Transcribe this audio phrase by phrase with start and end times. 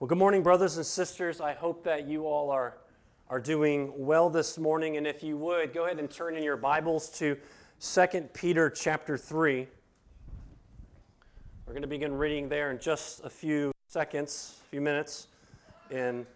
[0.00, 1.42] Well, good morning, brothers and sisters.
[1.42, 2.78] I hope that you all are,
[3.28, 4.96] are doing well this morning.
[4.96, 7.36] And if you would, go ahead and turn in your Bibles to
[7.82, 9.68] 2 Peter chapter 3.
[11.66, 15.26] We're going to begin reading there in just a few seconds, a few minutes,
[15.90, 16.26] in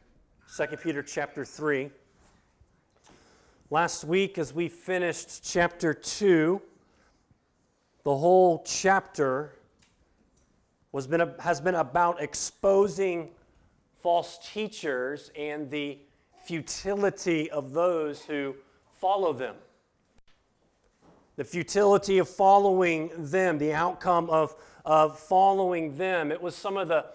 [0.55, 1.89] 2 Peter chapter 3.
[3.71, 6.61] Last week, as we finished chapter 2,
[8.03, 9.55] the whole chapter
[10.93, 13.31] was been, has been about exposing
[14.05, 15.99] false teachers and the
[16.45, 18.55] futility of those who
[18.93, 19.55] follow them.
[21.37, 26.31] The futility of following them, the outcome of, of following them.
[26.31, 27.07] It was some of the,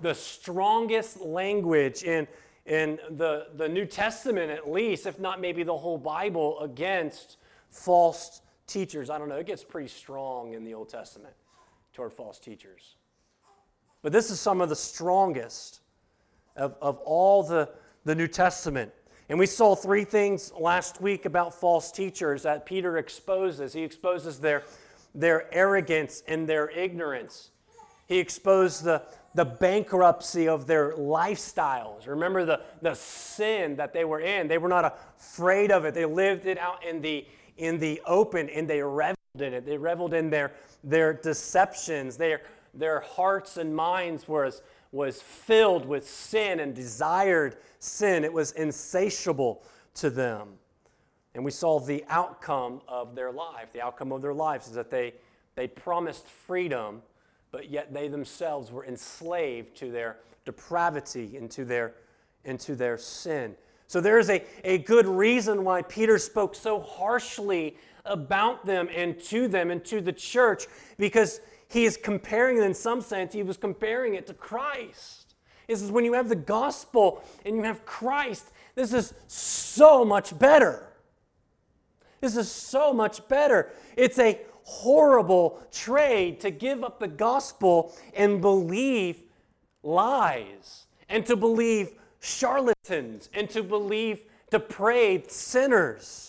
[0.00, 2.26] the strongest language in,
[2.64, 7.36] in the, the New Testament, at least, if not maybe the whole Bible, against
[7.68, 9.10] false teachers.
[9.10, 11.34] I don't know, it gets pretty strong in the Old Testament
[11.92, 12.96] toward false teachers.
[14.00, 15.82] But this is some of the strongest
[16.58, 17.70] of, of all the,
[18.04, 18.92] the New Testament.
[19.28, 23.72] And we saw three things last week about false teachers that Peter exposes.
[23.72, 24.64] He exposes their,
[25.14, 27.50] their arrogance and their ignorance.
[28.06, 29.02] He exposed the,
[29.34, 32.06] the bankruptcy of their lifestyles.
[32.06, 34.48] Remember the, the sin that they were in.
[34.48, 35.92] They were not afraid of it.
[35.92, 37.26] They lived it out in the,
[37.58, 39.66] in the open and they reveled in it.
[39.66, 42.16] They reveled in their, their deceptions.
[42.16, 42.40] Their,
[42.72, 48.24] their hearts and minds were as was filled with sin and desired sin.
[48.24, 49.62] It was insatiable
[49.94, 50.48] to them.
[51.34, 53.72] And we saw the outcome of their life.
[53.72, 55.14] The outcome of their lives is that they,
[55.54, 57.02] they promised freedom,
[57.50, 61.94] but yet they themselves were enslaved to their depravity and to their,
[62.44, 63.54] into their sin.
[63.86, 69.18] So there is a, a good reason why Peter spoke so harshly about them and
[69.24, 70.66] to them and to the church
[70.98, 75.34] because he is comparing it in some sense, he was comparing it to Christ.
[75.66, 80.38] This is when you have the gospel and you have Christ, this is so much
[80.38, 80.88] better.
[82.20, 83.70] This is so much better.
[83.96, 89.22] It's a horrible trade to give up the gospel and believe
[89.82, 96.27] lies and to believe charlatans and to believe depraved sinners.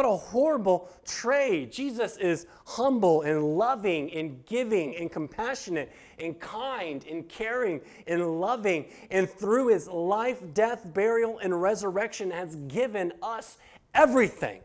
[0.00, 1.70] What a horrible trade.
[1.70, 8.86] Jesus is humble and loving and giving and compassionate and kind and caring and loving.
[9.10, 13.58] And through his life, death, burial, and resurrection has given us
[13.92, 14.62] everything.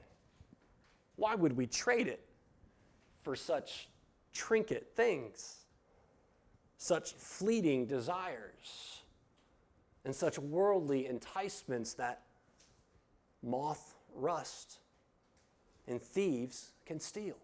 [1.18, 2.24] Why would we trade it
[3.22, 3.90] for such
[4.34, 5.66] trinket things,
[6.78, 9.02] such fleeting desires,
[10.06, 12.22] and such worldly enticements that
[13.44, 14.80] moth rust?
[15.88, 17.36] And thieves can steal.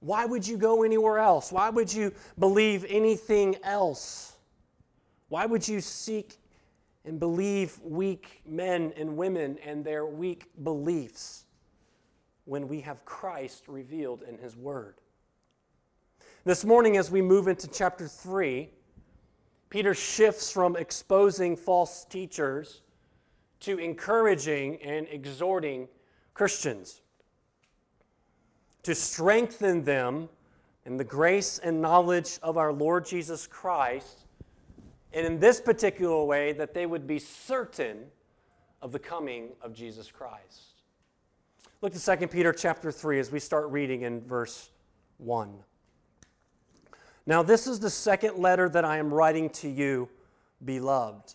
[0.00, 1.50] Why would you go anywhere else?
[1.50, 4.36] Why would you believe anything else?
[5.28, 6.38] Why would you seek
[7.04, 11.44] and believe weak men and women and their weak beliefs
[12.44, 14.94] when we have Christ revealed in His Word?
[16.44, 18.70] This morning, as we move into chapter 3,
[19.68, 22.82] Peter shifts from exposing false teachers
[23.60, 25.88] to encouraging and exhorting
[26.34, 27.00] Christians,
[28.82, 30.28] to strengthen them
[30.84, 34.24] in the grace and knowledge of our Lord Jesus Christ,
[35.12, 38.04] and in this particular way, that they would be certain
[38.80, 40.82] of the coming of Jesus Christ.
[41.80, 44.70] Look to 2 Peter chapter 3 as we start reading in verse
[45.18, 45.52] 1.
[47.26, 50.08] Now, this is the second letter that I am writing to you,
[50.64, 51.34] beloved.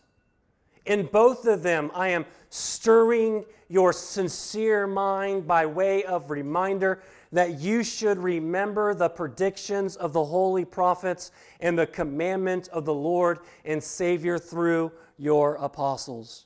[0.86, 7.02] In both of them, I am stirring your sincere mind by way of reminder
[7.32, 12.94] that you should remember the predictions of the holy prophets and the commandment of the
[12.94, 16.46] Lord and Savior through your apostles.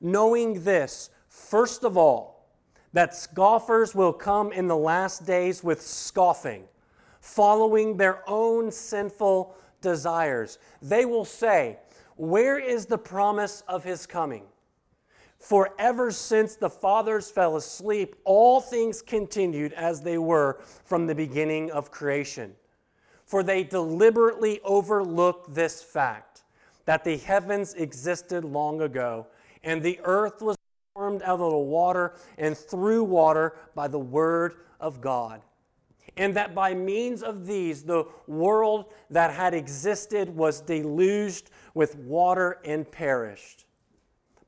[0.00, 2.48] Knowing this, first of all,
[2.92, 6.64] that scoffers will come in the last days with scoffing,
[7.20, 10.58] following their own sinful desires.
[10.80, 11.78] They will say,
[12.16, 14.44] where is the promise of his coming?
[15.38, 21.14] For ever since the fathers fell asleep, all things continued as they were from the
[21.14, 22.54] beginning of creation.
[23.26, 26.44] For they deliberately overlooked this fact
[26.86, 29.26] that the heavens existed long ago,
[29.62, 30.56] and the earth was
[30.94, 35.42] formed out of the water and through water by the word of God
[36.16, 42.58] and that by means of these the world that had existed was deluged with water
[42.64, 43.66] and perished.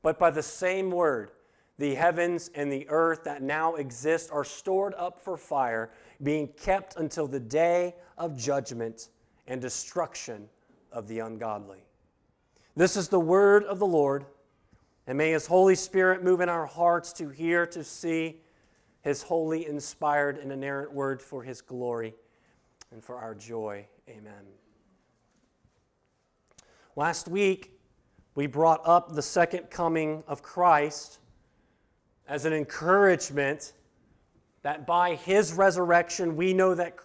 [0.01, 1.31] But by the same word,
[1.77, 5.91] the heavens and the earth that now exist are stored up for fire,
[6.23, 9.09] being kept until the day of judgment
[9.47, 10.49] and destruction
[10.91, 11.83] of the ungodly.
[12.75, 14.25] This is the word of the Lord,
[15.05, 18.41] and may His Holy Spirit move in our hearts to hear, to see
[19.01, 22.15] His holy, inspired, and inerrant word for His glory
[22.91, 23.85] and for our joy.
[24.09, 24.45] Amen.
[26.97, 27.79] Last week,
[28.33, 31.19] we brought up the second coming of Christ
[32.27, 33.73] as an encouragement
[34.63, 36.95] that by his resurrection we know that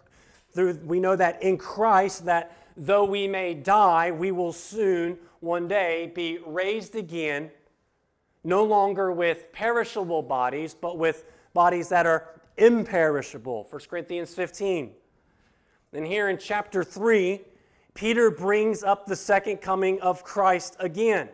[0.54, 5.68] through we know that in Christ that though we may die we will soon one
[5.68, 7.50] day be raised again
[8.44, 13.66] no longer with perishable bodies but with bodies that are imperishable.
[13.68, 14.94] 1 Corinthians 15
[15.92, 17.42] and here in chapter 3
[17.94, 21.28] Peter brings up the second coming of Christ again.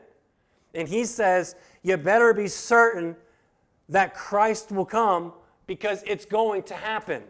[0.75, 3.17] And he says, You better be certain
[3.89, 5.33] that Christ will come
[5.67, 7.23] because it's going to happen.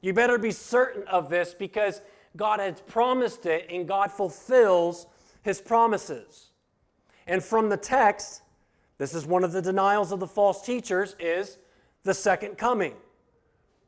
[0.00, 2.00] You better be certain of this because
[2.36, 5.06] God has promised it and God fulfills
[5.42, 6.50] his promises.
[7.26, 8.42] And from the text,
[8.98, 11.58] this is one of the denials of the false teachers is
[12.02, 12.94] the second coming.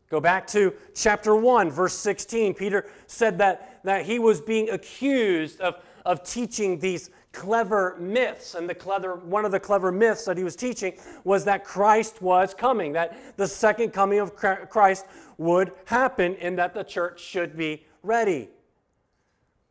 [0.08, 2.54] Go back to chapter 1, verse 16.
[2.54, 8.56] Peter said that, that he was being accused of, of teaching these clever myths.
[8.56, 12.20] And the clever, one of the clever myths that he was teaching was that Christ
[12.20, 15.06] was coming, that the second coming of Christ
[15.38, 18.48] would happen, and that the church should be ready.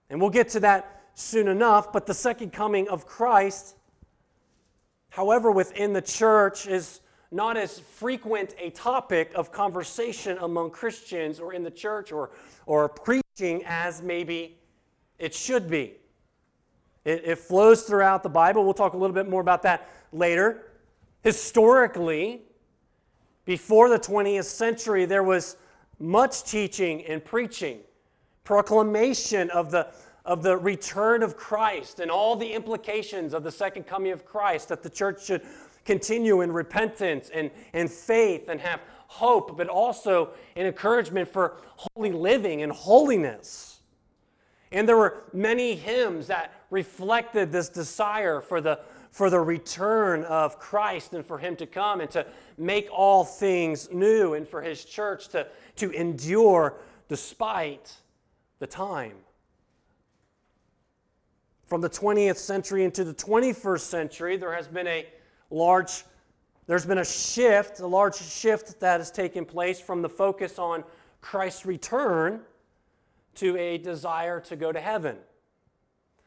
[0.09, 3.75] And we'll get to that soon enough, but the second coming of Christ,
[5.09, 7.01] however, within the church is
[7.31, 12.31] not as frequent a topic of conversation among Christians or in the church or,
[12.65, 14.57] or preaching as maybe
[15.19, 15.93] it should be.
[17.03, 18.63] It, it flows throughout the Bible.
[18.63, 20.71] We'll talk a little bit more about that later.
[21.23, 22.41] Historically,
[23.45, 25.57] before the 20th century, there was
[25.99, 27.79] much teaching and preaching,
[28.43, 29.87] proclamation of the,
[30.25, 34.69] of the return of Christ and all the implications of the second coming of Christ
[34.69, 35.41] that the church should
[35.85, 42.11] continue in repentance and, and faith and have hope, but also an encouragement for holy
[42.11, 43.79] living and holiness.
[44.71, 48.79] And there were many hymns that reflected this desire for the,
[49.11, 52.25] for the return of Christ and for Him to come and to
[52.57, 55.47] make all things new and for His church to,
[55.77, 56.75] to endure
[57.07, 57.93] despite
[58.59, 59.15] the time.
[61.67, 65.05] From the 20th century into the 21st century, there has been a
[65.55, 66.03] large,
[66.67, 70.83] there's been a shift, a large shift that has taken place from the focus on
[71.21, 72.41] Christ's return
[73.35, 75.17] to a desire to go to heaven.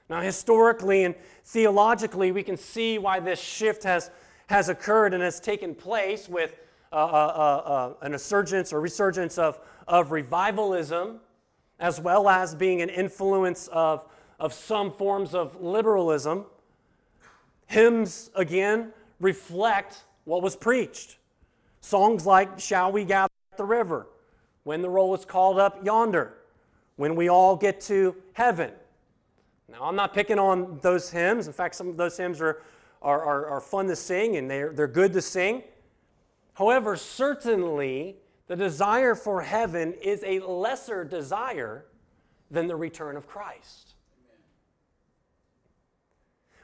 [0.08, 1.14] Now, historically and
[1.44, 4.10] theologically, we can see why this shift has,
[4.46, 6.56] has occurred and has taken place with
[6.90, 11.20] uh, uh, uh, uh an resurgence or resurgence of, of revivalism,
[11.78, 14.06] as well as being an influence of,
[14.40, 16.46] of some forms of liberalism.
[17.66, 21.18] Hymns, again, reflect what was preached.
[21.80, 24.06] Songs like Shall We Gather at the River,
[24.64, 26.34] When the Roll is Called Up Yonder,
[26.96, 28.72] When We All Get to Heaven.
[29.70, 31.46] Now, I'm not picking on those hymns.
[31.46, 32.62] In fact, some of those hymns are,
[33.02, 35.62] are, are, are fun to sing and they're, they're good to sing.
[36.54, 38.16] However, certainly
[38.46, 41.84] the desire for heaven is a lesser desire
[42.50, 43.94] than the return of Christ.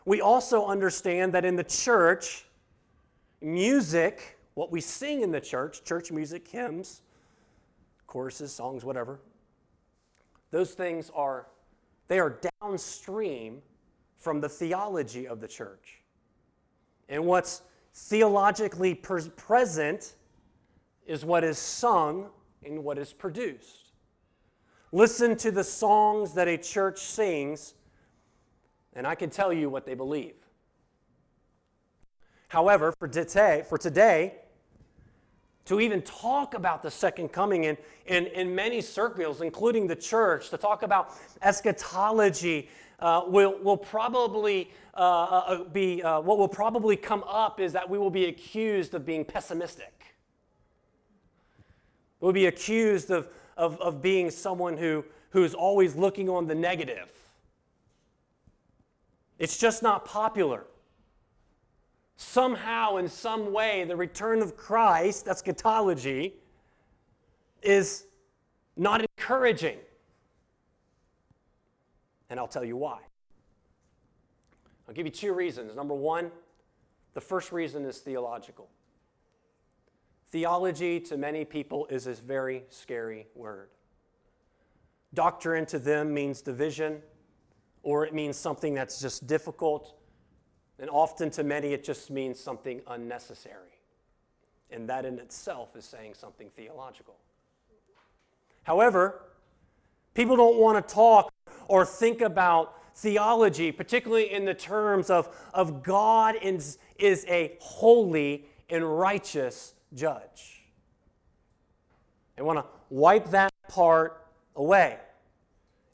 [0.06, 2.46] We also understand that in the church,
[3.40, 7.02] music, what we sing in the church, church music, hymns,
[8.06, 9.20] choruses, songs, whatever,
[10.50, 11.46] those things are
[12.06, 13.62] they are downstream
[14.16, 16.02] from the theology of the church.
[17.08, 17.62] And what's
[17.94, 20.14] theologically present
[21.06, 22.28] is what is sung
[22.64, 23.92] and what is produced.
[24.92, 27.74] Listen to the songs that a church sings
[28.94, 30.34] and I can tell you what they believe.
[32.54, 34.36] However, for today, for today
[35.64, 40.50] to even talk about the second coming in, in, in many circles, including the church,
[40.50, 41.10] to talk about
[41.42, 42.68] eschatology,
[43.00, 47.90] uh, will, will probably uh, uh, be, uh, what will probably come up is that
[47.90, 50.14] we will be accused of being pessimistic.
[52.20, 57.10] We'll be accused of, of, of being someone who, who's always looking on the negative.
[59.40, 60.66] It's just not popular.
[62.16, 66.34] Somehow, in some way, the return of Christ, that's eschatology,
[67.62, 68.06] is
[68.76, 69.78] not encouraging.
[72.30, 72.98] And I'll tell you why.
[74.88, 75.76] I'll give you two reasons.
[75.76, 76.30] Number one,
[77.14, 78.68] the first reason is theological.
[80.28, 83.68] Theology to many people is a very scary word.
[85.14, 87.00] Doctrine to them means division,
[87.82, 89.94] or it means something that's just difficult,
[90.78, 93.78] and often to many it just means something unnecessary.
[94.70, 97.14] And that in itself is saying something theological.
[98.64, 99.22] However,
[100.14, 101.32] people don't want to talk
[101.68, 108.46] or think about theology, particularly in the terms of, of God is, is a holy
[108.68, 110.62] and righteous judge.
[112.36, 114.26] They want to wipe that part
[114.56, 114.98] away.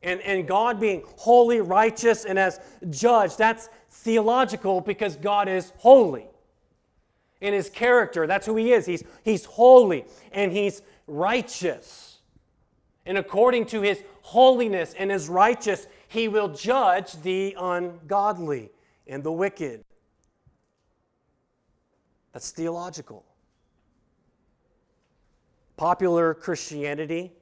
[0.03, 3.69] And, and God being holy, righteous, and as judge, that's
[4.01, 6.27] theological because God is holy.
[7.41, 8.85] In his character, that's who he is.
[8.85, 12.19] He's, he's holy and he's righteous.
[13.07, 18.71] And according to his holiness and his righteous, he will judge the ungodly
[19.07, 19.85] and the wicked.
[22.33, 23.25] That's theological.
[25.77, 27.33] Popular Christianity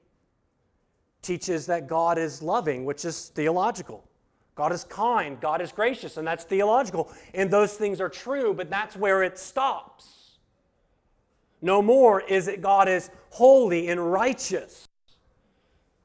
[1.22, 4.07] teaches that God is loving, which is theological.
[4.58, 7.12] God is kind, God is gracious, and that's theological.
[7.32, 10.40] And those things are true, but that's where it stops.
[11.62, 14.88] No more is it God is holy and righteous,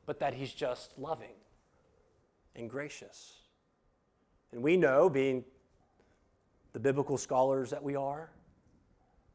[0.05, 1.33] but that He's just loving
[2.55, 3.37] and gracious.
[4.51, 5.43] And we know, being
[6.73, 8.29] the biblical scholars that we are,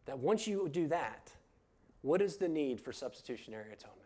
[0.06, 1.32] that once you do that,
[2.02, 3.98] what is the need for substitutionary atonement?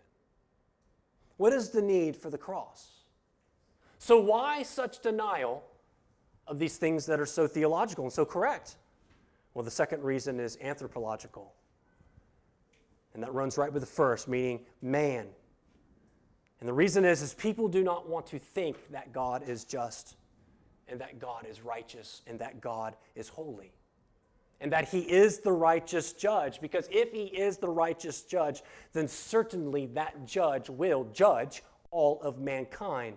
[1.36, 3.01] What is the need for the cross?
[4.02, 5.62] So, why such denial
[6.48, 8.74] of these things that are so theological and so correct?
[9.54, 11.52] Well, the second reason is anthropological.
[13.14, 15.28] And that runs right with the first, meaning man.
[16.58, 20.16] And the reason is, is people do not want to think that God is just
[20.88, 23.70] and that God is righteous and that God is holy
[24.60, 26.60] and that he is the righteous judge.
[26.60, 28.62] Because if he is the righteous judge,
[28.94, 33.16] then certainly that judge will judge all of mankind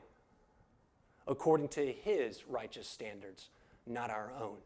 [1.27, 3.49] according to his righteous standards,
[3.87, 4.57] not our own.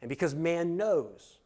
[0.00, 1.38] And because man knows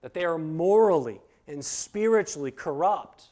[0.00, 3.30] that they are morally and spiritually corrupt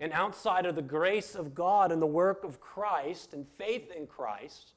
[0.00, 4.06] and outside of the grace of God and the work of Christ and faith in
[4.06, 4.72] Christ,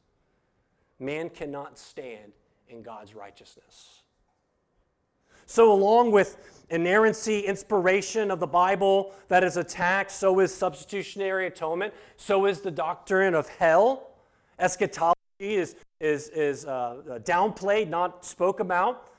[1.00, 2.34] man cannot stand
[2.70, 4.04] in God's righteousness.
[5.48, 11.94] So, along with inerrancy, inspiration of the Bible that is attacked, so is substitutionary atonement,
[12.18, 14.10] so is the doctrine of hell.
[14.60, 19.10] Eschatology is, is, is uh, downplayed, not spoke about,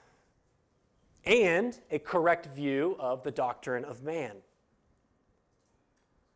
[1.25, 4.37] and a correct view of the doctrine of man.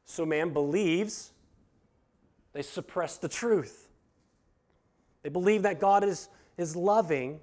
[0.07, 1.33] So, man believes,
[2.55, 3.89] they suppress the truth.
[5.23, 7.41] They believe that God is is loving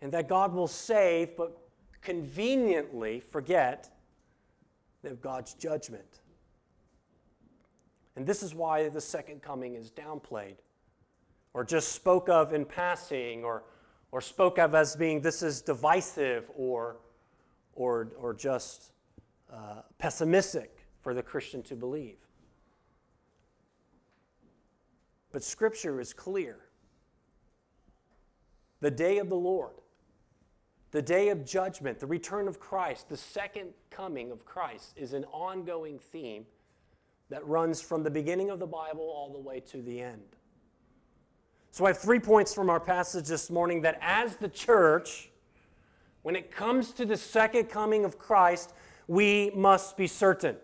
[0.00, 1.56] and that God will save, but
[2.02, 3.90] conveniently forget
[5.04, 6.20] of God's judgment.
[8.16, 10.56] And this is why the second coming is downplayed
[11.54, 13.64] or just spoke of in passing or,
[14.10, 16.96] or spoke of as being this is divisive or,
[17.74, 18.92] or, or just
[19.52, 22.18] uh, pessimistic for the Christian to believe.
[25.32, 26.56] But Scripture is clear
[28.80, 29.74] the day of the Lord,
[30.90, 35.24] the day of judgment, the return of Christ, the second coming of Christ is an
[35.32, 36.46] ongoing theme
[37.28, 40.36] that runs from the beginning of the Bible all the way to the end.
[41.72, 45.30] So I have three points from our passage this morning that as the church,
[46.22, 48.72] when it comes to the second coming of Christ,
[49.08, 50.56] we must be certain.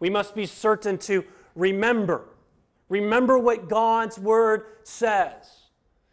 [0.00, 2.24] We must be certain to remember.
[2.88, 5.68] Remember what God's word says.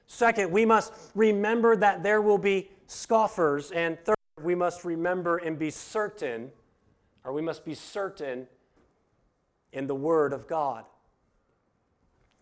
[0.05, 3.71] Second, we must remember that there will be scoffers.
[3.71, 6.51] And third, we must remember and be certain,
[7.23, 8.47] or we must be certain
[9.71, 10.85] in the Word of God.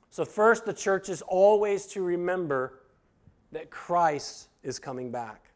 [0.10, 2.80] So, first, the church is always to remember
[3.52, 5.52] that Christ is coming back.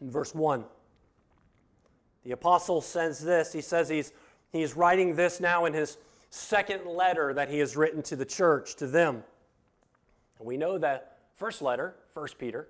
[0.00, 0.64] In verse 1,
[2.24, 3.52] the apostle says this.
[3.52, 4.12] He says he's,
[4.52, 5.98] he's writing this now in his
[6.30, 9.24] second letter that he has written to the church, to them.
[10.38, 12.68] And we know that first letter, First Peter.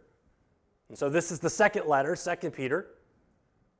[0.88, 2.88] And so this is the second letter, Second Peter.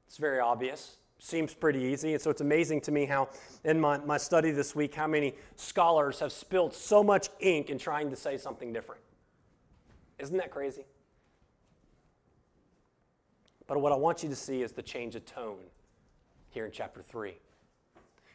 [0.06, 0.96] It's very obvious.
[1.18, 2.12] Seems pretty easy.
[2.12, 3.28] And so it's amazing to me how,
[3.64, 7.78] in my, my study this week, how many scholars have spilled so much ink in
[7.78, 9.00] trying to say something different.
[10.18, 10.84] Isn't that crazy?
[13.66, 15.64] But what I want you to see is the change of tone
[16.50, 17.34] here in chapter 3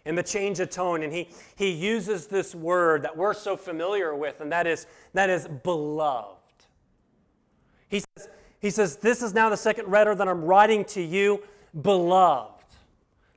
[0.06, 1.04] and the change of tone.
[1.04, 5.30] And he, he uses this word that we're so familiar with, and that is, that
[5.30, 6.41] is beloved.
[7.92, 8.30] He says,
[8.60, 11.44] he says, This is now the second letter that I'm writing to you,
[11.80, 12.64] beloved.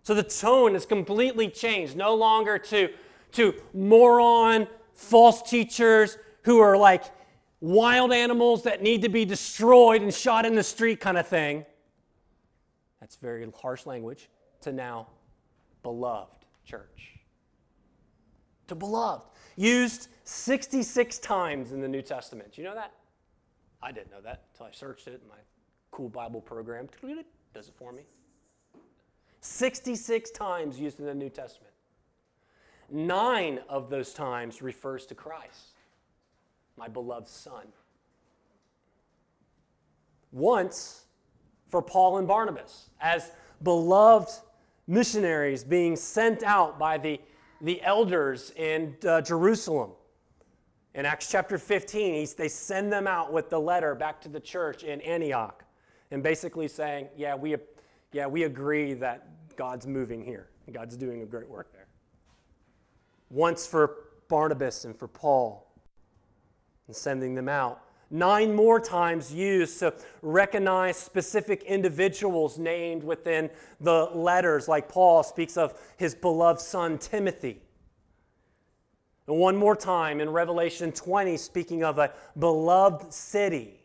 [0.04, 2.90] So the tone is completely changed, no longer to,
[3.32, 7.04] to moron, false teachers who are like
[7.60, 11.66] wild animals that need to be destroyed and shot in the street kind of thing.
[13.00, 14.28] That's very harsh language.
[14.62, 15.08] To now,
[15.82, 17.18] beloved church.
[18.68, 19.24] To beloved.
[19.56, 22.52] Used 66 times in the New Testament.
[22.52, 22.92] Do you know that?
[23.84, 25.36] I didn't know that until I searched it in my
[25.90, 26.88] cool Bible program.
[27.52, 28.04] Does it for me.
[29.42, 31.74] 66 times used in the New Testament.
[32.90, 35.76] Nine of those times refers to Christ,
[36.78, 37.66] my beloved Son.
[40.32, 41.04] Once
[41.68, 44.30] for Paul and Barnabas as beloved
[44.86, 47.20] missionaries being sent out by the,
[47.60, 49.90] the elders in uh, Jerusalem.
[50.94, 54.84] In Acts chapter 15, they send them out with the letter back to the church
[54.84, 55.64] in Antioch
[56.10, 57.56] and basically saying, Yeah, we,
[58.12, 60.48] yeah, we agree that God's moving here.
[60.66, 61.88] and God's doing a great work there.
[63.28, 63.96] Once for
[64.28, 65.64] Barnabas and for Paul,
[66.86, 67.80] and sending them out.
[68.10, 75.56] Nine more times used to recognize specific individuals named within the letters, like Paul speaks
[75.56, 77.62] of his beloved son Timothy.
[79.26, 83.80] And one more time in Revelation 20, speaking of a beloved city.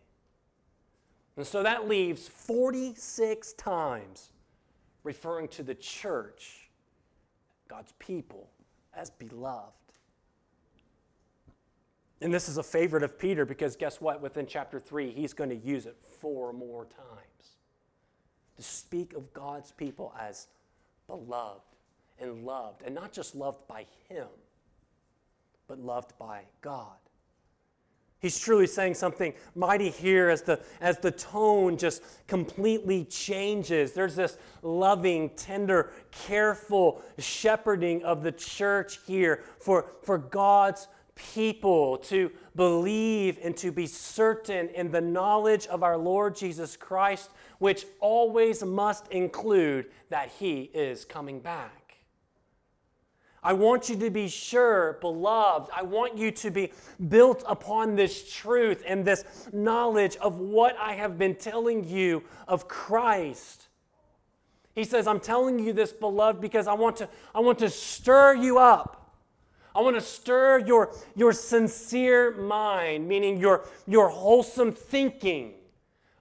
[1.38, 4.31] And so that leaves 46 times
[5.03, 6.69] referring to the church,
[7.69, 8.50] God's people,
[8.93, 9.74] as beloved.
[12.22, 14.22] And this is a favorite of Peter because guess what?
[14.22, 17.29] Within chapter 3, he's going to use it four more times
[18.58, 20.48] to speak of God's people as
[21.08, 21.62] beloved
[22.19, 24.27] and loved, and not just loved by him,
[25.69, 26.97] but loved by God.
[28.19, 33.93] He's truly saying something mighty here as the, as the tone just completely changes.
[33.93, 42.32] There's this loving, tender, careful shepherding of the church here for, for God's people to
[42.58, 47.29] believe and to be certain in the knowledge of our Lord Jesus Christ,
[47.60, 51.78] which always must include that He is coming back.
[53.41, 55.71] I want you to be sure, beloved.
[55.75, 56.73] I want you to be
[57.08, 59.23] built upon this truth and this
[59.54, 63.67] knowledge of what I have been telling you of Christ.
[64.75, 68.36] He says, I'm telling you this, beloved, because I want to, I want to stir
[68.36, 68.95] you up.
[69.75, 75.54] I want to stir your, your sincere mind, meaning your, your wholesome thinking.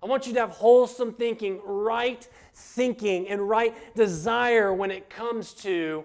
[0.02, 5.52] I want you to have wholesome thinking, right thinking, and right desire when it comes
[5.54, 6.04] to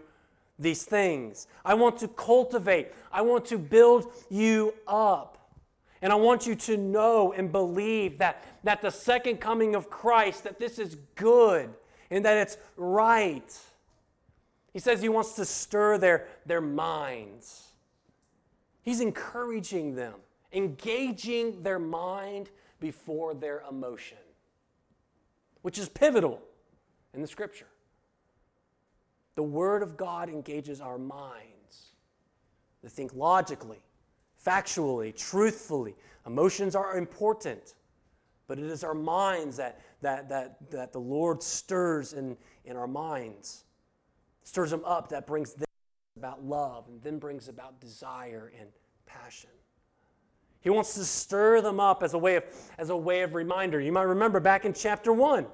[0.64, 1.48] these things.
[1.64, 5.38] I want to cultivate, I want to build you up.
[6.02, 10.44] And I want you to know and believe that, that the second coming of Christ,
[10.44, 11.70] that this is good
[12.12, 13.58] and that it's right.
[14.74, 17.70] He says he wants to stir their, their minds.
[18.82, 20.16] He's encouraging them,
[20.52, 22.50] engaging their mind
[22.82, 24.18] before their emotion,
[25.62, 26.42] which is pivotal
[27.14, 27.68] in the scripture.
[29.36, 31.94] The Word of God engages our minds
[32.82, 33.82] to think logically,
[34.46, 35.96] factually, truthfully.
[36.26, 37.76] Emotions are important,
[38.48, 42.88] but it is our minds that, that, that, that the Lord stirs in, in our
[42.88, 43.64] minds,
[44.44, 45.66] stirs them up, that brings them
[46.18, 48.70] about love, and then brings about desire and
[49.06, 49.50] passion.
[50.62, 52.46] He wants to stir them up as a way of,
[52.78, 53.82] as a way of reminder.
[53.82, 55.46] You might remember back in chapter 1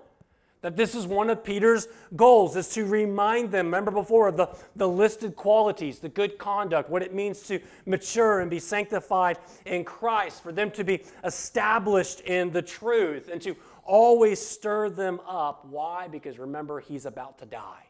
[0.62, 4.88] that this is one of Peter's goals, is to remind them, remember before, the, the
[4.88, 10.43] listed qualities, the good conduct, what it means to mature and be sanctified in Christ,
[10.43, 15.65] for them to be established in the truth, and to always stir them up.
[15.65, 16.08] Why?
[16.08, 17.86] Because remember, he's about to die.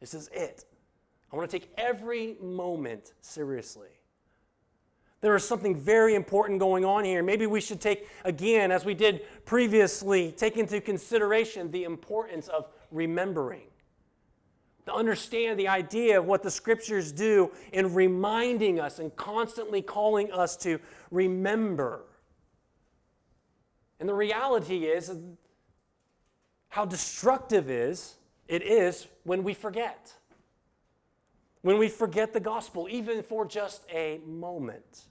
[0.00, 0.64] This is it.
[1.32, 3.95] I want to take every moment seriously
[5.20, 7.22] there is something very important going on here.
[7.22, 12.68] Maybe we should take, again, as we did previously, take into consideration the importance of
[12.90, 13.68] remembering.
[14.84, 20.30] To understand the idea of what the scriptures do in reminding us and constantly calling
[20.30, 20.78] us to
[21.10, 22.04] remember.
[23.98, 25.10] And the reality is
[26.68, 28.16] how destructive is
[28.48, 30.12] it is when we forget.
[31.66, 35.06] When we forget the gospel, even for just a moment.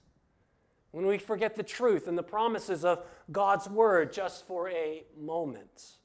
[0.90, 5.98] When we forget the truth and the promises of God's word just for a moment.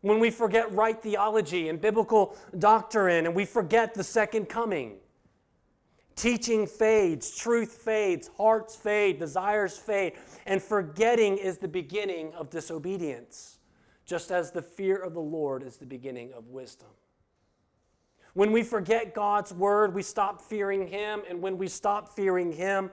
[0.00, 4.98] When we forget right theology and biblical doctrine and we forget the second coming.
[6.14, 10.12] Teaching fades, truth fades, hearts fade, desires fade,
[10.46, 13.58] and forgetting is the beginning of disobedience,
[14.06, 16.86] just as the fear of the Lord is the beginning of wisdom.
[18.34, 21.22] When we forget God's word, we stop fearing Him.
[21.28, 22.90] And when we stop fearing Him,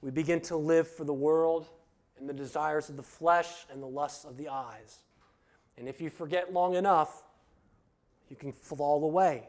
[0.00, 1.68] we begin to live for the world
[2.18, 5.00] and the desires of the flesh and the lusts of the eyes.
[5.76, 7.22] And if you forget long enough,
[8.30, 9.44] you can fall away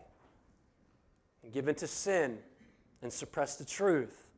[1.43, 2.39] and give into sin
[3.01, 4.31] and suppress the truth.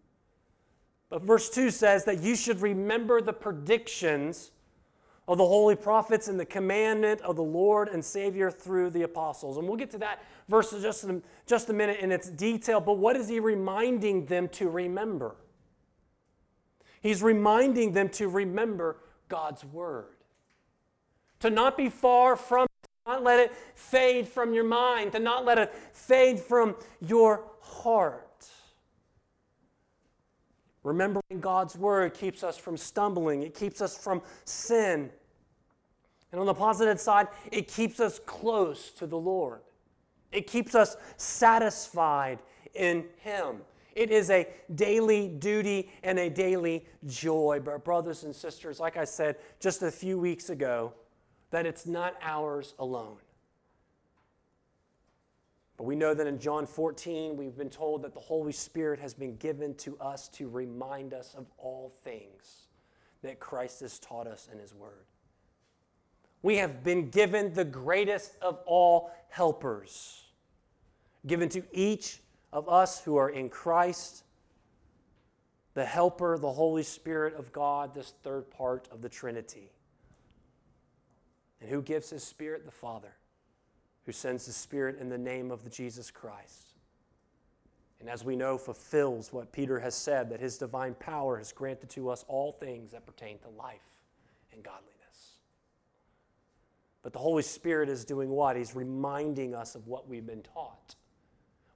[1.10, 4.52] But verse 2 says that you should remember the predictions
[5.30, 9.58] of the holy prophets and the commandment of the Lord and Savior through the apostles.
[9.58, 12.82] And we'll get to that verse in just a, just a minute in its detail.
[12.82, 15.36] But what is he reminding them to remember?
[17.02, 20.16] He's reminding them to remember God's word,
[21.42, 25.46] to not be far from it, not let it fade from your mind, to not
[25.46, 28.48] let it fade from your heart.
[30.84, 35.12] Remembering God's word keeps us from stumbling, it keeps us from sin.
[36.32, 39.62] And on the positive side, it keeps us close to the Lord.
[40.32, 42.40] It keeps us satisfied
[42.76, 43.58] in Him.
[43.96, 47.60] It is a daily duty and a daily joy.
[47.64, 50.94] But, brothers and sisters, like I said just a few weeks ago,
[51.52, 53.18] that it's not ours alone.
[55.78, 59.14] But we know that in John 14, we've been told that the Holy Spirit has
[59.14, 62.68] been given to us to remind us of all things
[63.24, 65.06] that Christ has taught us in His Word.
[66.42, 70.26] We have been given the greatest of all helpers,
[71.28, 72.20] given to each
[72.54, 74.24] of us who are in Christ,
[75.74, 79.72] the helper, the Holy Spirit of God, this third part of the Trinity.
[81.62, 82.66] And who gives his Spirit?
[82.66, 83.14] The Father,
[84.06, 86.74] who sends the Spirit in the name of the Jesus Christ.
[88.00, 91.90] And as we know, fulfills what Peter has said that his divine power has granted
[91.92, 94.00] to us all things that pertain to life
[94.54, 94.99] and godliness.
[97.02, 98.56] But the Holy Spirit is doing what?
[98.56, 100.96] He's reminding us of what we've been taught.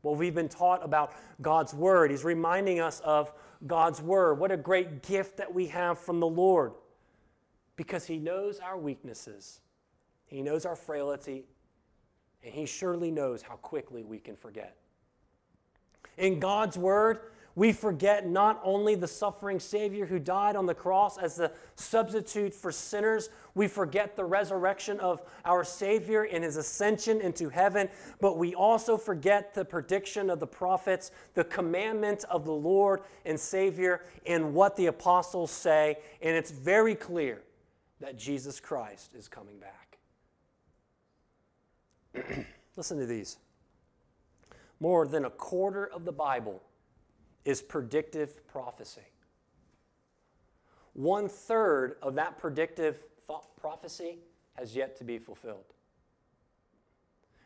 [0.01, 2.11] What we've been taught about God's Word.
[2.11, 3.31] He's reminding us of
[3.65, 4.35] God's Word.
[4.35, 6.73] What a great gift that we have from the Lord.
[7.77, 9.61] Because He knows our weaknesses,
[10.25, 11.45] He knows our frailty,
[12.43, 14.75] and He surely knows how quickly we can forget.
[16.17, 17.21] In God's Word,
[17.55, 22.53] we forget not only the suffering Savior who died on the cross as the substitute
[22.53, 27.89] for sinners, we forget the resurrection of our Savior and his ascension into heaven,
[28.19, 33.39] but we also forget the prediction of the prophets, the commandment of the Lord and
[33.39, 35.97] Savior, and what the apostles say.
[36.21, 37.43] And it's very clear
[37.99, 39.99] that Jesus Christ is coming back.
[42.75, 43.37] Listen to these.
[44.79, 46.63] More than a quarter of the Bible
[47.45, 49.01] is predictive prophecy.
[50.93, 53.03] One third of that predictive
[53.59, 54.19] prophecy
[54.55, 55.73] has yet to be fulfilled.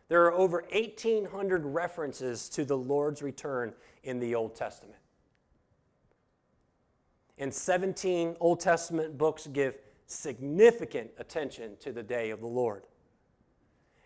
[0.09, 4.99] There are over 1,800 references to the Lord's return in the Old Testament.
[7.37, 12.83] And 17 Old Testament books give significant attention to the day of the Lord.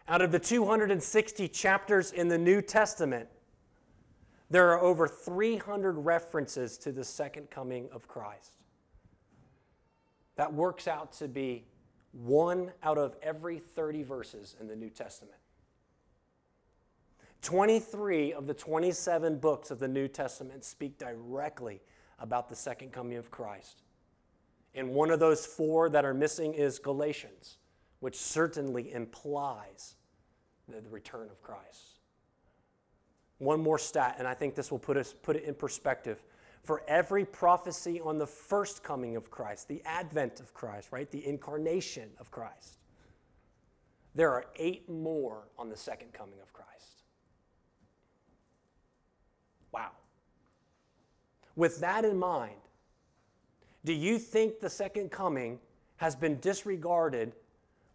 [0.08, 3.30] Out of the 260 chapters in the New Testament,
[4.52, 8.58] there are over 300 references to the second coming of Christ.
[10.36, 11.64] That works out to be
[12.12, 15.38] one out of every 30 verses in the New Testament.
[17.42, 21.82] 23 of the 27 books of the New Testament speak directly
[22.20, 23.84] about the second coming of Christ.
[24.76, 27.58] And one of those four that are missing is Galatians,
[28.02, 29.96] which certainly implies
[30.68, 32.01] the return of Christ.
[33.42, 36.22] One more stat, and I think this will put, us, put it in perspective.
[36.62, 41.10] For every prophecy on the first coming of Christ, the advent of Christ, right?
[41.10, 42.78] The incarnation of Christ,
[44.14, 47.02] there are eight more on the second coming of Christ.
[49.72, 49.90] Wow.
[51.56, 52.62] With that in mind,
[53.84, 55.58] do you think the second coming
[55.96, 57.34] has been disregarded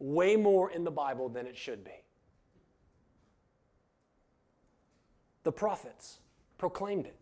[0.00, 2.02] way more in the Bible than it should be?
[5.46, 6.18] The prophets
[6.58, 7.14] proclaimed it.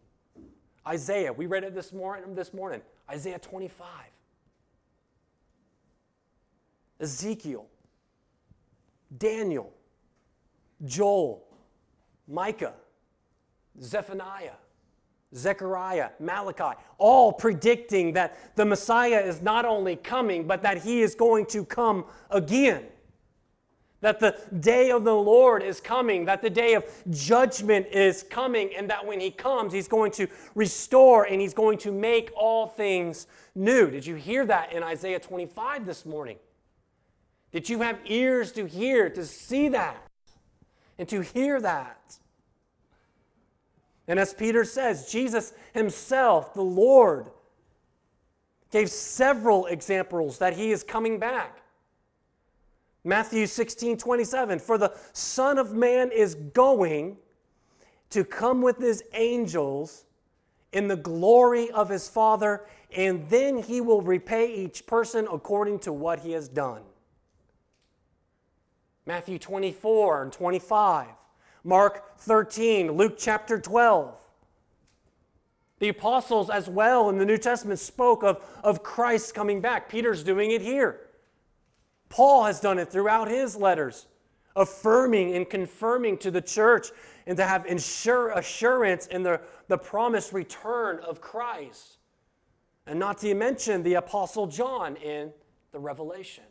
[0.88, 2.80] Isaiah, we read it this morning, this morning.
[3.10, 3.86] Isaiah 25.
[6.98, 7.66] Ezekiel,
[9.18, 9.70] Daniel,
[10.86, 11.44] Joel,
[12.26, 12.72] Micah,
[13.82, 14.56] Zephaniah,
[15.36, 21.14] Zechariah, Malachi, all predicting that the Messiah is not only coming, but that he is
[21.14, 22.84] going to come again
[24.04, 28.70] that the day of the Lord is coming, that the day of judgment is coming,
[28.76, 32.68] and that when He comes, He's going to restore and He's going to make all
[32.68, 33.90] things new.
[33.90, 36.36] Did you hear that in Isaiah 25 this morning?
[37.50, 39.96] Did you have ears to hear, to see that?
[40.98, 42.18] and to hear that.
[44.06, 47.30] And as Peter says, Jesus himself, the Lord,
[48.70, 51.60] gave several examples that he is coming back.
[53.04, 57.18] Matthew 16, 27, for the Son of Man is going
[58.10, 60.06] to come with his angels
[60.72, 62.64] in the glory of his Father,
[62.96, 66.82] and then he will repay each person according to what he has done.
[69.06, 71.08] Matthew 24 and 25,
[71.62, 74.18] Mark 13, Luke chapter 12.
[75.78, 79.88] The apostles, as well, in the New Testament, spoke of, of Christ coming back.
[79.88, 81.03] Peter's doing it here.
[82.14, 84.06] Paul has done it throughout his letters,
[84.54, 86.92] affirming and confirming to the church
[87.26, 91.98] and to have insure, assurance in the, the promised return of Christ.
[92.86, 95.32] And not to mention the Apostle John in
[95.72, 96.44] the Revelation.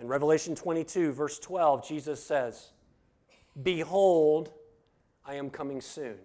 [0.00, 2.72] In Revelation 22, verse 12, Jesus says,
[3.62, 4.50] Behold,
[5.24, 6.18] I am coming soon.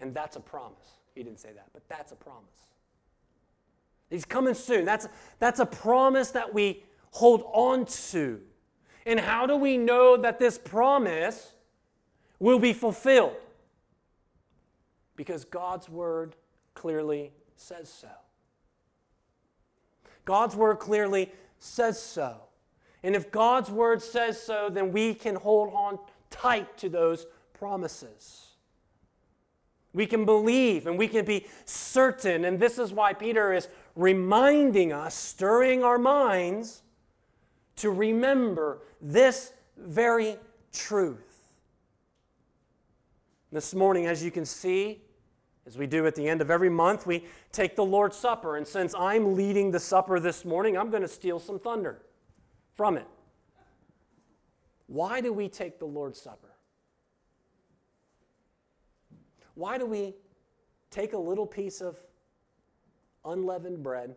[0.00, 0.98] And that's a promise.
[1.14, 2.72] He didn't say that, but that's a promise.
[4.10, 4.84] He's coming soon.
[4.84, 8.40] That's, that's a promise that we hold on to.
[9.04, 11.52] And how do we know that this promise
[12.38, 13.36] will be fulfilled?
[15.16, 16.36] Because God's word
[16.74, 18.08] clearly says so.
[20.24, 22.42] God's word clearly says so.
[23.02, 25.98] And if God's word says so, then we can hold on
[26.30, 28.48] tight to those promises.
[29.92, 32.44] We can believe and we can be certain.
[32.44, 36.82] And this is why Peter is reminding us, stirring our minds
[37.76, 40.36] to remember this very
[40.72, 41.22] truth.
[43.50, 45.00] This morning, as you can see,
[45.66, 48.56] as we do at the end of every month, we take the Lord's Supper.
[48.56, 52.02] And since I'm leading the supper this morning, I'm going to steal some thunder
[52.74, 53.06] from it.
[54.86, 56.52] Why do we take the Lord's Supper?
[59.54, 60.14] Why do we
[60.90, 61.96] take a little piece of
[63.26, 64.16] unleavened bread?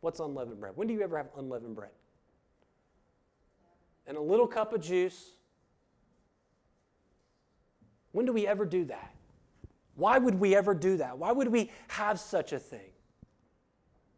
[0.00, 0.72] What's unleavened bread?
[0.76, 1.90] When do you ever have unleavened bread?
[4.06, 5.32] And a little cup of juice.
[8.12, 9.14] When do we ever do that?
[9.96, 11.18] Why would we ever do that?
[11.18, 12.90] Why would we have such a thing?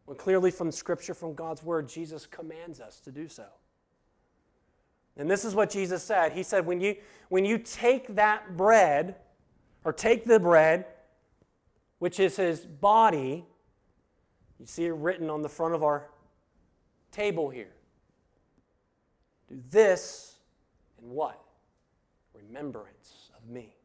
[0.06, 3.46] Well, clearly from Scripture, from God's Word, Jesus commands us to do so.
[5.16, 6.32] And this is what Jesus said.
[6.32, 6.96] He said, when you,
[7.28, 9.16] when you take that bread,
[9.84, 10.86] or take the bread,
[12.00, 13.44] which is his body.
[14.58, 16.08] You see it written on the front of our
[17.12, 17.72] table here.
[19.48, 20.38] Do this
[21.00, 21.40] and what?
[22.34, 23.76] Remembrance of me.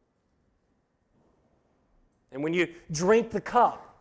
[2.32, 3.96] And when you drink the cup,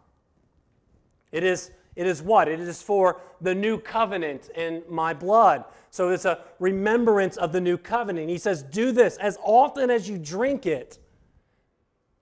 [1.32, 2.47] it is, it is what?
[2.47, 5.65] It is for the new covenant in my blood.
[5.89, 8.30] So it's a remembrance of the new covenant.
[8.30, 10.99] He says, Do this as often as you drink it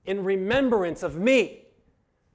[0.06, 1.63] in remembrance of me,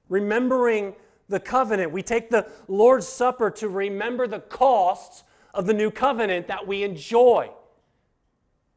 [0.09, 0.93] remembering
[1.29, 1.91] the covenant.
[1.91, 6.83] We take the Lord's Supper to remember the costs of the new covenant that we
[6.83, 7.51] enjoy.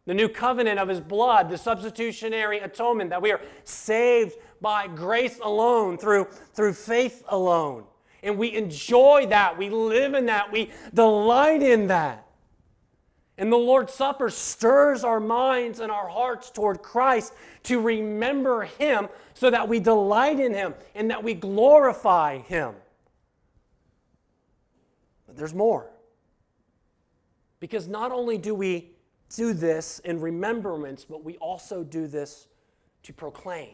[0.05, 5.39] The new covenant of his blood, the substitutionary atonement, that we are saved by grace
[5.43, 7.85] alone, through, through faith alone.
[8.23, 9.57] And we enjoy that.
[9.57, 10.53] We live in that.
[10.53, 12.22] We delight in that.
[13.39, 17.33] And the Lord's Supper stirs our minds and our hearts toward Christ
[17.65, 22.75] to remember Him so that we delight in Him and that we glorify Him.
[25.27, 25.91] But there's more.
[27.59, 28.91] Because not only do we
[29.35, 32.49] do this in remembrance, but we also do this
[33.05, 33.71] to proclaim.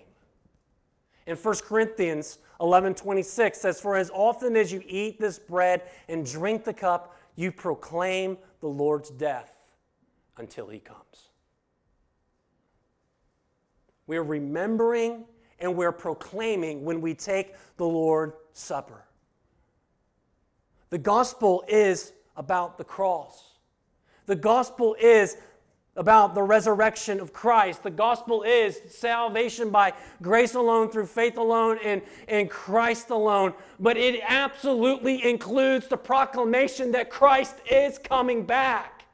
[1.26, 6.24] In 1 Corinthians 11 26 says, For as often as you eat this bread and
[6.24, 9.52] drink the cup, you proclaim the Lord's death
[10.36, 11.28] until he comes.
[14.06, 15.24] We're remembering
[15.60, 19.04] and we're proclaiming when we take the Lord's Supper.
[20.90, 23.58] The gospel is about the cross.
[24.26, 25.36] The gospel is
[25.98, 27.82] about the resurrection of Christ.
[27.82, 33.52] The gospel is salvation by grace alone, through faith alone, and in Christ alone.
[33.80, 39.04] But it absolutely includes the proclamation that Christ is coming back.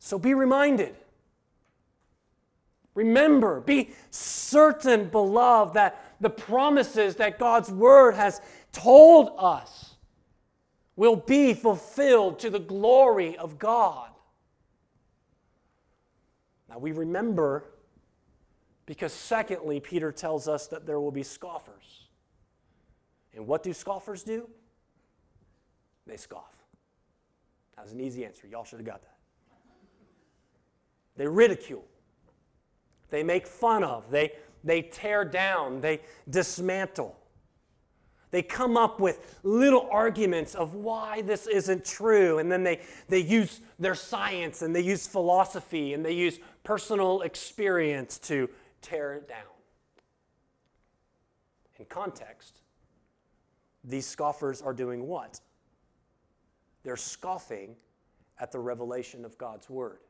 [0.00, 0.96] So be reminded.
[2.94, 8.40] Remember, be certain, beloved, that the promises that God's word has
[8.72, 9.94] told us
[10.96, 14.08] will be fulfilled to the glory of God.
[16.76, 17.64] Now we remember
[18.84, 22.10] because, secondly, Peter tells us that there will be scoffers.
[23.34, 24.46] And what do scoffers do?
[26.06, 26.54] They scoff.
[27.76, 28.46] That was an easy answer.
[28.46, 29.16] Y'all should have got that.
[31.16, 31.86] They ridicule.
[33.08, 34.10] They make fun of.
[34.10, 35.80] They, they tear down.
[35.80, 37.16] They dismantle.
[38.30, 42.38] They come up with little arguments of why this isn't true.
[42.38, 47.20] And then they, they use their science and they use philosophy and they use personal
[47.22, 48.50] experience to
[48.82, 49.38] tear it down.
[51.78, 52.58] In context,
[53.84, 55.38] these scoffers are doing what?
[56.82, 57.76] They're scoffing
[58.40, 60.00] at the revelation of God's word.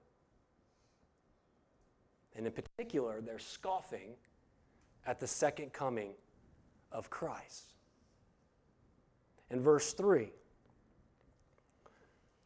[2.34, 4.14] And in particular, they're scoffing
[5.06, 6.12] at the second coming
[6.90, 7.74] of Christ.
[9.50, 10.30] In verse 3,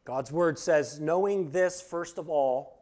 [0.03, 2.80] God's word says, Knowing this, first of all,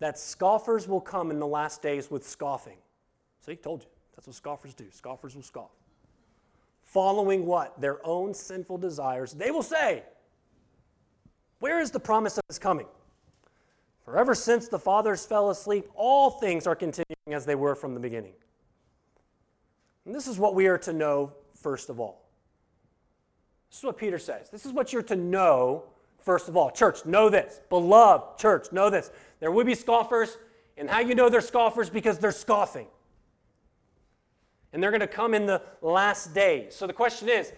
[0.00, 2.78] that scoffers will come in the last days with scoffing.
[3.40, 3.88] See, he told you.
[4.16, 4.86] That's what scoffers do.
[4.90, 5.70] Scoffers will scoff.
[6.82, 7.80] Following what?
[7.80, 9.32] Their own sinful desires.
[9.32, 10.02] They will say,
[11.60, 12.86] Where is the promise of his coming?
[14.04, 17.94] For ever since the fathers fell asleep, all things are continuing as they were from
[17.94, 18.32] the beginning.
[20.04, 22.26] And this is what we are to know first of all.
[23.70, 24.50] This is what Peter says.
[24.50, 25.84] This is what you're to know
[26.20, 26.70] first of all.
[26.70, 27.60] Church, know this.
[27.68, 29.10] Beloved church, know this.
[29.40, 30.36] There will be scoffers,
[30.76, 32.86] and how you know they're scoffers because they're scoffing.
[34.72, 36.74] And they're going to come in the last days.
[36.74, 37.52] So the question is,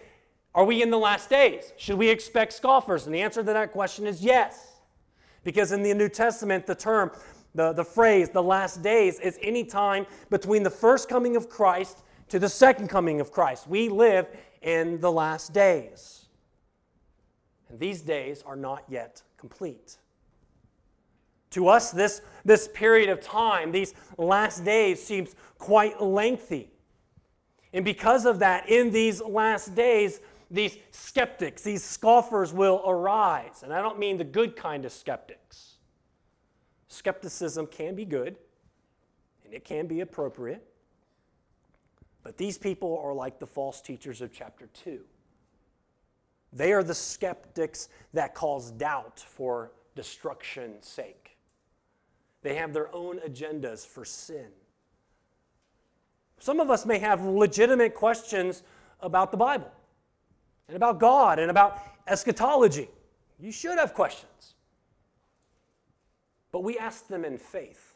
[0.55, 1.73] are we in the last days?
[1.77, 3.05] Should we expect scoffers?
[3.05, 4.73] And the answer to that question is yes.
[5.43, 7.11] Because in the New Testament, the term,
[7.55, 12.03] the, the phrase, the last days, is any time between the first coming of Christ
[12.29, 13.67] to the second coming of Christ.
[13.67, 14.27] We live
[14.61, 16.22] in the last days.
[17.73, 19.97] And these days are not yet complete.
[21.49, 26.69] To us, this, this period of time, these last days, seems quite lengthy.
[27.73, 33.63] And because of that, in these last days, these skeptics, these scoffers will arise.
[33.63, 35.77] And I don't mean the good kind of skeptics.
[36.89, 38.37] Skepticism can be good
[39.45, 40.63] and it can be appropriate.
[42.21, 45.03] But these people are like the false teachers of chapter 2.
[46.55, 51.37] They are the skeptics that cause doubt for destruction's sake.
[52.41, 54.47] They have their own agendas for sin.
[56.39, 58.63] Some of us may have legitimate questions
[58.99, 59.71] about the Bible
[60.67, 62.89] and about God and about eschatology.
[63.39, 64.55] You should have questions.
[66.51, 67.95] But we ask them in faith.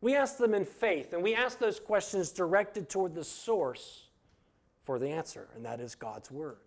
[0.00, 4.04] We ask them in faith, and we ask those questions directed toward the source
[4.84, 6.58] for the answer, and that is God's Word.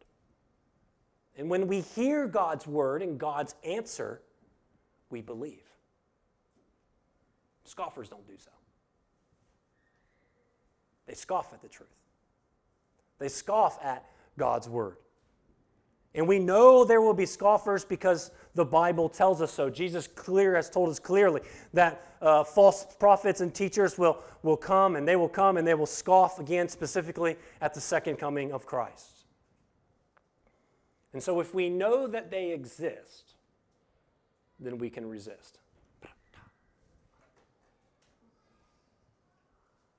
[1.40, 4.22] And when we hear God's Word and God's answer,
[5.10, 5.64] we believe.
[7.64, 8.52] Scoffers don't do so.
[11.08, 11.88] They scoff at the truth.
[13.20, 14.06] They scoff at
[14.38, 14.98] God's word.
[16.14, 19.70] And we know there will be scoffers because the Bible tells us so.
[19.70, 21.42] Jesus clear has told us clearly
[21.74, 25.74] that uh, false prophets and teachers will, will come and they will come and they
[25.74, 29.19] will scoff again, specifically at the second coming of Christ.
[31.14, 33.34] And so, if we know that they exist,
[34.60, 35.58] then we can resist.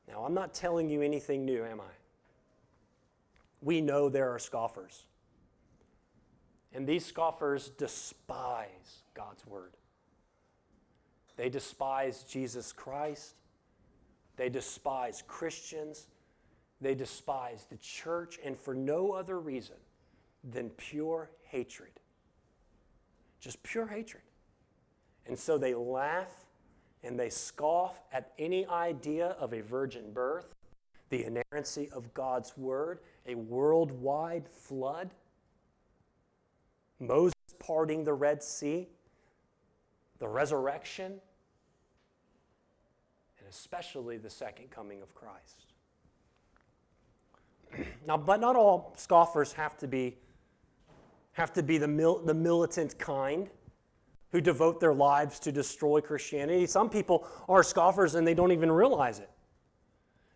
[0.08, 2.00] Now, I'm not telling you anything new, am I?
[3.62, 5.04] we know there are scoffers.
[6.72, 9.72] And these scoffers despise God's word.
[11.36, 13.34] They despise Jesus Christ.
[14.36, 16.06] They despise Christians.
[16.80, 19.76] They despise the church, and for no other reason
[20.44, 22.00] than pure hatred.
[23.40, 24.22] Just pure hatred.
[25.26, 26.46] And so they laugh
[27.02, 30.54] and they scoff at any idea of a virgin birth,
[31.08, 35.10] the inerrancy of God's word, a worldwide flood,
[36.98, 38.88] Moses parting the Red Sea,
[40.18, 41.20] the resurrection,
[43.38, 45.72] and especially the second coming of Christ.
[48.06, 50.18] now, but not all scoffers have to be,
[51.32, 53.48] have to be the, mil, the militant kind
[54.32, 56.66] who devote their lives to destroy Christianity.
[56.66, 59.30] Some people are scoffers and they don't even realize it.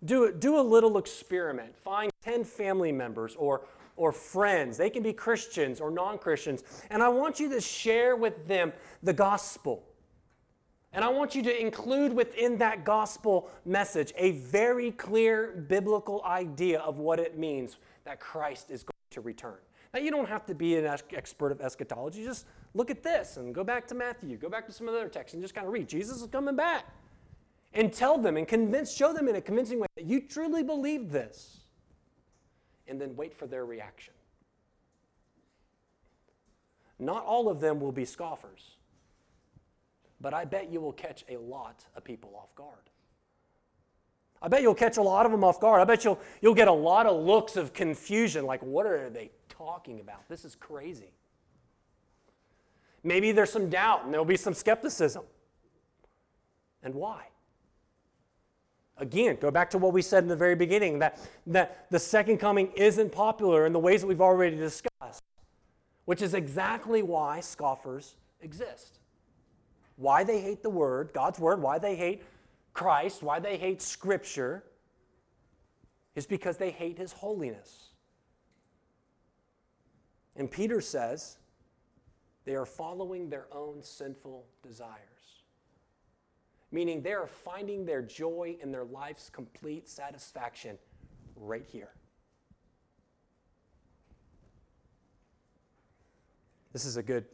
[0.05, 1.77] Do, do a little experiment.
[1.77, 3.63] Find 10 family members or,
[3.97, 4.77] or friends.
[4.77, 6.63] They can be Christians or non Christians.
[6.91, 8.73] And I want you to share with them
[9.03, 9.85] the gospel.
[10.93, 16.81] And I want you to include within that gospel message a very clear biblical idea
[16.81, 19.59] of what it means that Christ is going to return.
[19.95, 22.25] You don't have to be an expert of eschatology.
[22.25, 25.35] Just look at this and go back to Matthew, go back to some other texts,
[25.35, 25.89] and just kind of read.
[25.89, 26.87] Jesus is coming back
[27.73, 31.11] and tell them and convince, show them in a convincing way that you truly believe
[31.11, 31.61] this,
[32.89, 34.15] and then wait for their reaction.
[36.99, 38.77] not all of them will be scoffers.
[40.21, 42.91] But I bet you will catch a lot of people off guard.
[44.41, 45.81] I bet you'll catch a lot of them off guard.
[45.81, 49.31] I bet you'll, you'll get a lot of looks of confusion like, what are they
[49.57, 50.29] talking about?
[50.29, 51.13] This is crazy.
[53.03, 55.25] Maybe there's some doubt and there'll be some skepticism.
[56.83, 57.27] And why?
[58.97, 62.39] Again, go back to what we said in the very beginning that, that the second
[62.39, 65.23] coming isn't popular in the ways that we've already discussed,
[66.05, 68.99] which is exactly why scoffers exist.
[69.97, 72.23] Why they hate the Word, God's Word, why they hate
[72.73, 74.65] Christ, why they hate Scripture,
[76.15, 77.94] is because they hate His holiness.
[80.37, 81.39] And Peter says
[82.45, 85.15] they are following their own sinful desires
[86.75, 90.77] meaning they are finding their joy and their life's complete satisfaction
[91.37, 91.91] right here.
[96.73, 97.27] This is a good,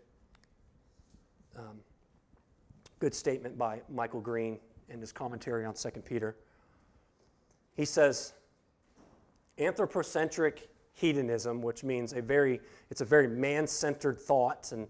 [1.56, 1.78] um,
[2.98, 4.58] good statement by Michael Green
[4.90, 6.36] in his commentary on 2 Peter.
[7.74, 8.34] He says,
[9.56, 10.68] anthropocentric
[11.00, 14.86] hedonism, which means a very, it's a very man-centered thought, and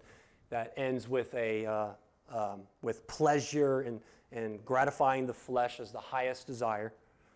[0.49, 1.87] that ends with a, uh,
[2.29, 4.01] um, with pleasure and
[4.31, 6.93] and gratifying the flesh as the highest desire.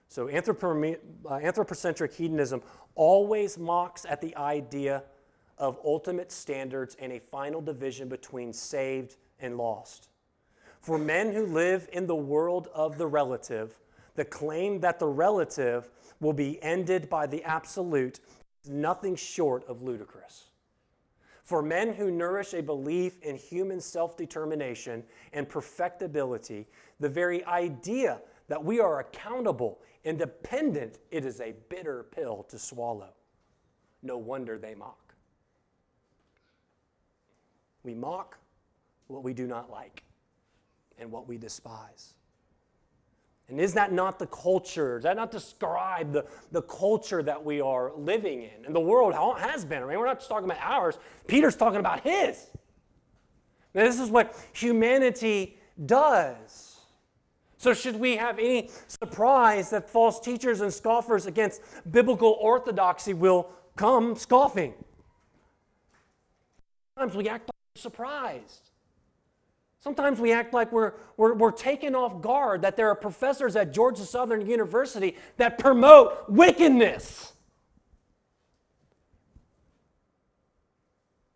[0.07, 2.61] So, uh, anthropocentric hedonism
[2.93, 5.03] always mocks at the idea
[5.57, 10.09] of ultimate standards and a final division between saved and lost.
[10.81, 13.79] For men who live in the world of the relative,
[14.15, 18.19] the claim that the relative will be ended by the absolute
[18.69, 20.49] nothing short of ludicrous.
[21.43, 26.67] For men who nourish a belief in human self determination and perfectibility,
[26.99, 32.57] the very idea that we are accountable and dependent, it is a bitter pill to
[32.57, 33.13] swallow.
[34.01, 35.13] No wonder they mock.
[37.83, 38.37] We mock
[39.07, 40.03] what we do not like
[40.97, 42.13] and what we despise.
[43.47, 44.97] And is that not the culture?
[44.97, 48.65] Does that not describe the, the culture that we are living in?
[48.65, 49.83] And the world has been.
[49.83, 50.97] I mean, we're not just talking about ours.
[51.27, 52.47] Peter's talking about his.
[53.75, 56.79] Now, this is what humanity does.
[57.57, 63.49] So, should we have any surprise that false teachers and scoffers against biblical orthodoxy will
[63.75, 64.73] come scoffing?
[66.97, 68.69] Sometimes we act surprised.
[69.85, 73.71] Sometimes we act like we're, we're, we're taken off guard that there are professors at
[73.71, 77.33] Georgia Southern University that promote wickedness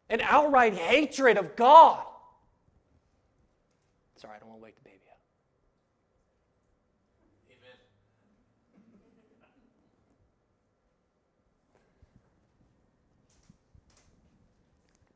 [0.10, 2.04] and outright hatred of God.
[4.16, 5.20] Sorry, I don't want to wake the baby up.
[7.52, 7.78] Amen.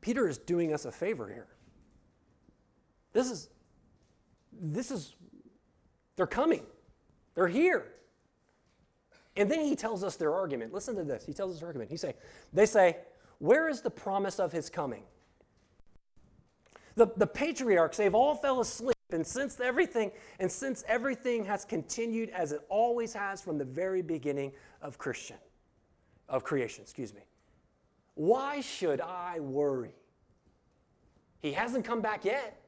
[0.00, 1.48] Peter is doing us a favor here.
[3.14, 3.48] This is,
[4.52, 5.14] this is,
[6.16, 6.64] they're coming.
[7.34, 7.86] They're here.
[9.36, 10.74] And then he tells us their argument.
[10.74, 11.24] Listen to this.
[11.24, 11.90] He tells us their argument.
[11.90, 12.14] He say,
[12.52, 12.98] they say,
[13.38, 15.04] where is the promise of his coming?
[16.96, 18.94] The, the patriarchs, they've all fell asleep.
[19.10, 20.10] And since everything,
[20.40, 24.52] and since everything has continued as it always has from the very beginning
[24.82, 25.36] of Christian,
[26.28, 27.20] of creation, excuse me.
[28.14, 29.94] Why should I worry?
[31.42, 32.60] He hasn't come back yet.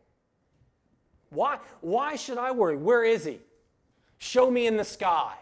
[1.31, 2.77] Why, why should I worry?
[2.77, 3.41] Where is he?
[4.19, 5.35] Show me in the sky.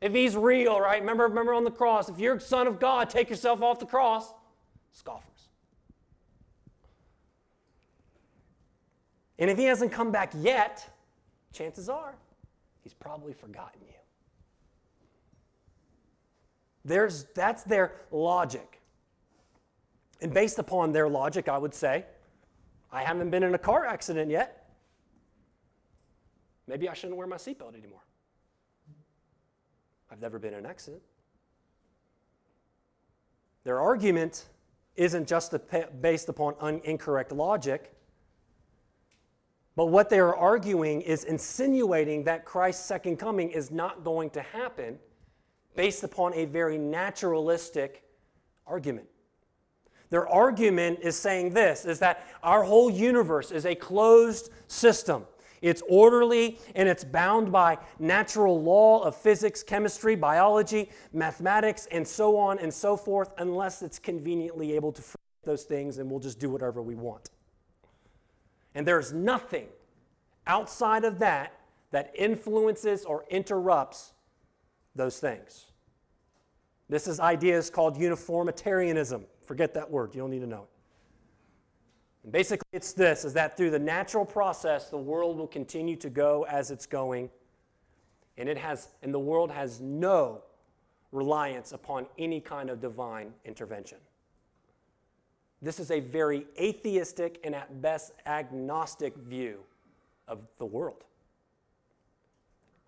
[0.00, 1.00] If he's real, right?
[1.00, 3.86] Remember, remember on the cross, if you're a son of God, take yourself off the
[3.86, 4.32] cross.
[4.92, 5.48] Scoffers.
[9.38, 10.88] And if he hasn't come back yet,
[11.52, 12.14] chances are
[12.82, 13.94] he's probably forgotten you.
[16.84, 18.80] There's, that's their logic.
[20.20, 22.06] And based upon their logic, I would say,
[22.90, 24.68] I haven't been in a car accident yet.
[26.66, 28.02] Maybe I shouldn't wear my seatbelt anymore.
[30.10, 31.02] I've never been in an accident.
[33.64, 34.46] Their argument
[34.96, 35.54] isn't just
[36.00, 37.94] based upon un- incorrect logic,
[39.76, 44.40] but what they are arguing is insinuating that Christ's second coming is not going to
[44.40, 44.98] happen
[45.76, 48.02] based upon a very naturalistic
[48.66, 49.06] argument.
[50.10, 55.26] Their argument is saying this is that our whole universe is a closed system.
[55.60, 62.36] It's orderly and it's bound by natural law of physics, chemistry, biology, mathematics, and so
[62.36, 65.02] on and so forth, unless it's conveniently able to
[65.44, 67.30] those things and we'll just do whatever we want.
[68.74, 69.66] And there's nothing
[70.46, 71.52] outside of that
[71.90, 74.12] that influences or interrupts
[74.94, 75.72] those things.
[76.88, 79.26] This is ideas called uniformitarianism.
[79.48, 80.68] Forget that word, you don't need to know it.
[82.22, 86.10] And basically, it's this is that through the natural process, the world will continue to
[86.10, 87.30] go as it's going.
[88.36, 90.42] And it has and the world has no
[91.12, 93.96] reliance upon any kind of divine intervention.
[95.62, 99.60] This is a very atheistic and at best agnostic view
[100.28, 101.04] of the world.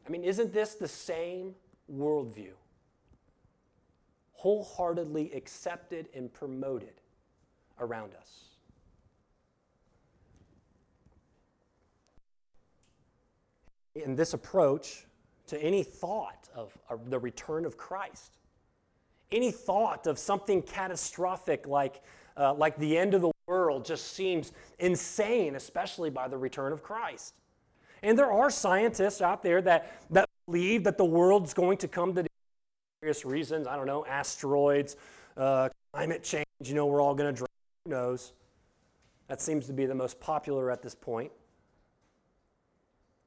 [0.07, 1.55] I mean, isn't this the same
[1.91, 2.53] worldview?
[4.41, 6.95] Wholeheartedly accepted and promoted
[7.79, 8.45] around us.
[13.95, 15.05] In this approach
[15.49, 16.79] to any thought of
[17.11, 18.39] the return of Christ,
[19.31, 22.01] any thought of something catastrophic like,
[22.39, 26.83] uh, like the end of the world just seems insane, especially by the return of
[26.83, 27.35] Christ.
[28.03, 32.15] And there are scientists out there that, that believe that the world's going to come
[32.15, 32.30] to
[33.01, 33.67] various reasons.
[33.67, 34.97] I don't know, asteroids,
[35.37, 37.49] uh, climate change, you know, we're all going to drown.
[37.85, 38.33] Who knows?
[39.29, 41.33] That seems to be the most popular at this point.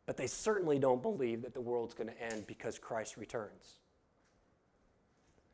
[0.05, 3.79] But they certainly don't believe that the world's going to end because Christ returns.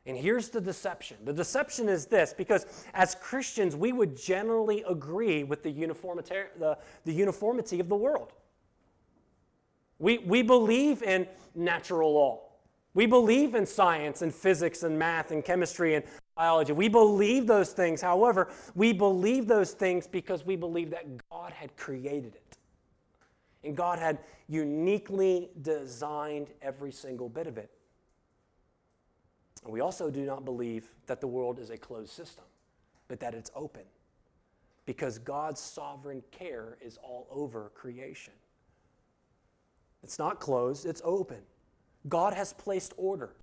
[0.06, 5.44] And here's the deception the deception is this because as Christians, we would generally agree
[5.44, 8.32] with the the, the uniformity of the world.
[9.98, 12.49] We, we believe in natural law.
[12.94, 16.72] We believe in science and physics and math and chemistry and biology.
[16.72, 18.00] We believe those things.
[18.00, 22.56] However, we believe those things because we believe that God had created it.
[23.62, 24.18] And God had
[24.48, 27.70] uniquely designed every single bit of it.
[29.66, 32.44] We also do not believe that the world is a closed system,
[33.08, 33.82] but that it's open.
[34.86, 38.32] Because God's sovereign care is all over creation.
[40.02, 41.42] It's not closed, it's open.
[42.08, 43.34] God has placed order.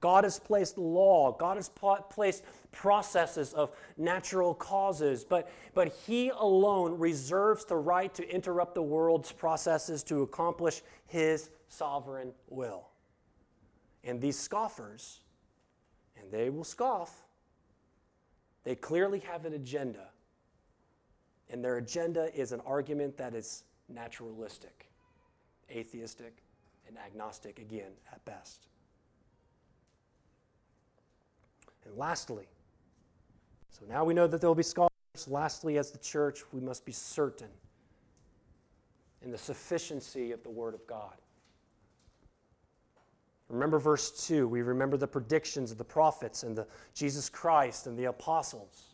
[0.00, 1.32] God has placed law.
[1.32, 1.68] God has
[2.10, 8.82] placed processes of natural causes, but, but He alone reserves the right to interrupt the
[8.82, 12.88] world's processes to accomplish His sovereign will.
[14.04, 15.20] And these scoffers,
[16.16, 17.24] and they will scoff,
[18.62, 20.10] they clearly have an agenda.
[21.50, 24.88] And their agenda is an argument that is naturalistic
[25.70, 26.42] atheistic,
[26.88, 28.66] and agnostic again at best.
[31.84, 32.46] And lastly,
[33.70, 34.90] so now we know that there will be scholars.
[35.26, 37.48] Lastly, as the church, we must be certain
[39.22, 41.14] in the sufficiency of the Word of God.
[43.48, 44.46] Remember verse 2.
[44.46, 48.87] We remember the predictions of the prophets and the Jesus Christ and the apostles.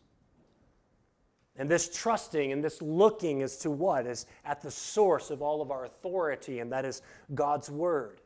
[1.57, 5.63] And this trusting and this looking as to what is at the source of all
[5.63, 7.01] of our authority, and that is
[7.35, 8.21] God's Word.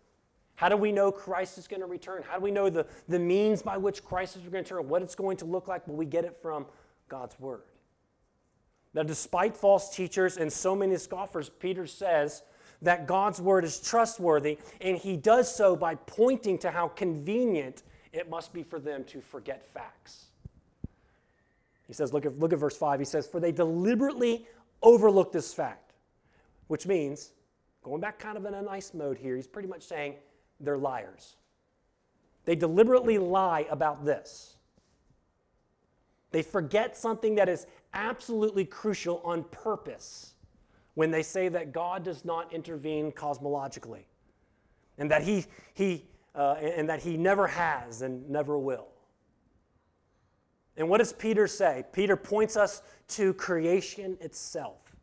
[0.55, 2.25] How do we know Christ is going to return?
[2.27, 4.89] How do we know the, the means by which Christ is going to return?
[4.89, 5.87] What it's going to look like?
[5.87, 6.67] Well, we get it from
[7.09, 7.63] God's Word.
[8.95, 12.43] Now, despite false teachers and so many scoffers, Peter says
[12.83, 18.31] that God's Word is trustworthy, and he does so by pointing to how convenient it
[18.31, 20.27] must be for them to forget facts.
[21.89, 23.01] He says, look at, look at verse 5.
[23.01, 24.47] He says, For they deliberately
[24.83, 25.95] overlook this fact,
[26.69, 27.33] which means,
[27.83, 30.15] going back kind of in a nice mode here, he's pretty much saying
[30.61, 31.37] they're liars.
[32.45, 34.59] They deliberately lie about this.
[36.31, 40.35] They forget something that is absolutely crucial on purpose
[40.95, 44.03] when they say that God does not intervene cosmologically
[44.99, 48.89] and that he, he, uh, and that he never has and never will.
[50.79, 51.85] And what does Peter say?
[51.93, 54.95] Peter points us to creation itself.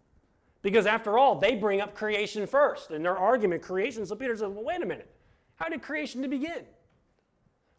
[0.62, 4.06] Because after all, they bring up creation first in their argument, creation.
[4.06, 5.14] So Peter says, well, wait a minute.
[5.58, 6.64] How did creation begin?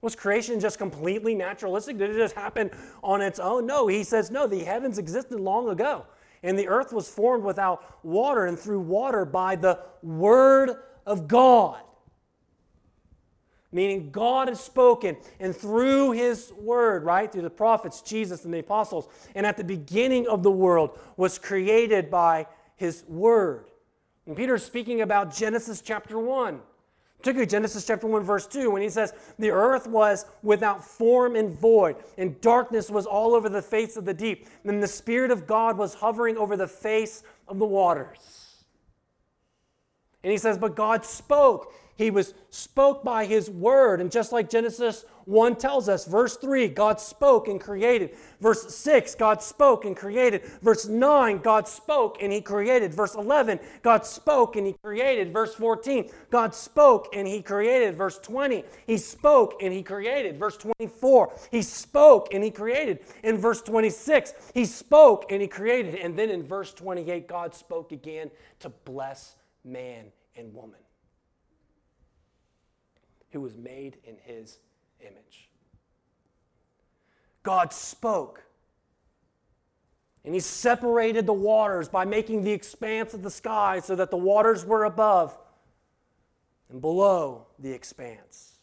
[0.03, 1.97] Was creation just completely naturalistic?
[1.97, 2.71] Did it just happen
[3.03, 3.67] on its own?
[3.67, 6.07] No, he says, no, the heavens existed long ago.
[6.43, 10.71] And the earth was formed without water and through water by the word
[11.07, 11.81] of God
[13.73, 18.61] meaning God has spoken, and through His word, right, through the prophets, Jesus, and the
[18.61, 22.47] apostles, and at the beginning of the world was created by
[22.77, 23.71] His word.
[24.27, 26.61] And Peter's speaking about Genesis chapter 1,
[27.19, 31.51] particularly Genesis chapter 1, verse 2, when he says, The earth was without form and
[31.51, 35.47] void, and darkness was all over the face of the deep, and the Spirit of
[35.47, 38.65] God was hovering over the face of the waters.
[40.23, 44.01] And he says, But God spoke he was spoke by his word.
[44.01, 48.15] And just like Genesis 1 tells us, verse 3, God spoke and created.
[48.41, 50.45] Verse 6, God spoke and created.
[50.63, 52.95] Verse 9, God spoke and He created.
[52.95, 55.33] Verse 11, God spoke and He created.
[55.33, 57.97] Verse 14, God spoke and He created.
[57.97, 60.39] Verse 20, He spoke and He created.
[60.39, 63.01] Verse 24, He spoke and He created.
[63.25, 65.97] In verse 26, He spoke and He created.
[65.97, 68.31] And then in verse 28, God spoke again
[68.61, 69.35] to bless
[69.65, 70.79] man and woman
[73.37, 74.61] who was made in His
[74.99, 75.51] image.
[77.43, 78.43] God spoke.
[80.25, 84.17] And he separated the waters by making the expanse of the sky so that the
[84.17, 85.39] waters were above
[86.71, 88.55] and below the expanse.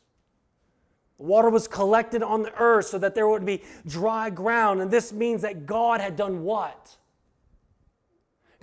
[1.19, 4.81] The water was collected on the earth so that there would be dry ground.
[4.81, 6.97] And this means that God had done what?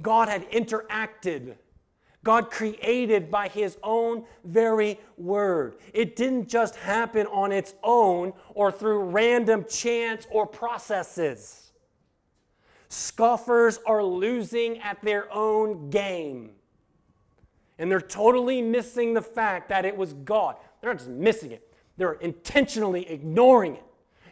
[0.03, 1.55] God had interacted
[2.23, 5.77] God created by His own very word.
[5.95, 11.73] It didn't just happen on its own or through random chance or processes.
[12.89, 16.51] Scoffers are losing at their own game.
[17.79, 20.57] And they're totally missing the fact that it was God.
[20.81, 23.85] They're not just missing it, they're intentionally ignoring it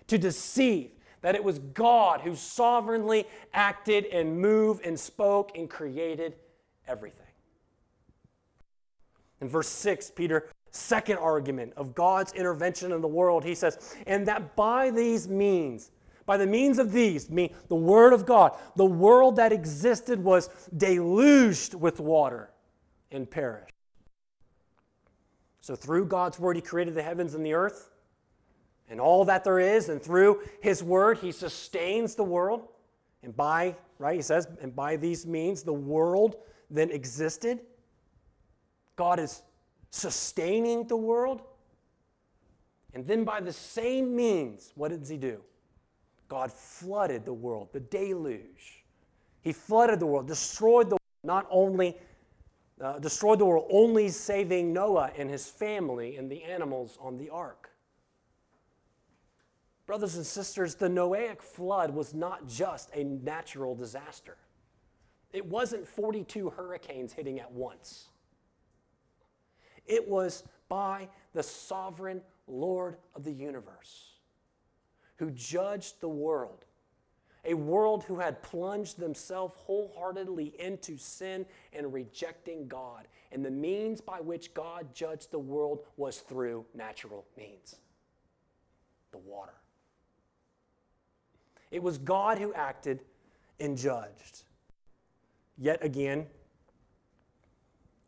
[0.09, 6.35] to deceive that it was God who sovereignly acted and moved and spoke and created
[6.87, 7.28] everything.
[9.41, 14.27] In verse 6, Peter, second argument of God's intervention in the world, he says, and
[14.27, 15.91] that by these means,
[16.27, 20.49] by the means of these, mean the word of God, the world that existed was
[20.77, 22.51] deluged with water
[23.11, 23.73] and perished.
[25.61, 27.91] So through God's word, he created the heavens and the earth
[28.91, 32.69] and all that there is, and through his word, he sustains the world.
[33.23, 36.37] And by, right, he says, and by these means, the world
[36.71, 37.61] then existed.
[38.99, 39.43] God is
[39.91, 41.43] sustaining the world.
[42.95, 45.41] And then, by the same means, what does He do?
[46.29, 48.85] God flooded the world, the deluge.
[49.41, 51.97] He flooded the world, destroyed the world, not only
[52.81, 57.31] uh, destroyed the world, only saving Noah and his family and the animals on the
[57.31, 57.71] ark.
[59.87, 64.37] Brothers and sisters, the Noahic flood was not just a natural disaster.
[65.33, 68.08] It wasn't 42 hurricanes hitting at once.
[69.89, 74.13] It was by the sovereign Lord of the universe
[75.17, 76.65] who judged the world.
[77.45, 83.09] A world who had plunged themselves wholeheartedly into sin and rejecting God.
[83.33, 87.77] And the means by which God judged the world was through natural means
[89.13, 89.55] the water.
[91.71, 93.01] It was God who acted
[93.61, 94.45] and judged.
[95.57, 96.27] Yet again,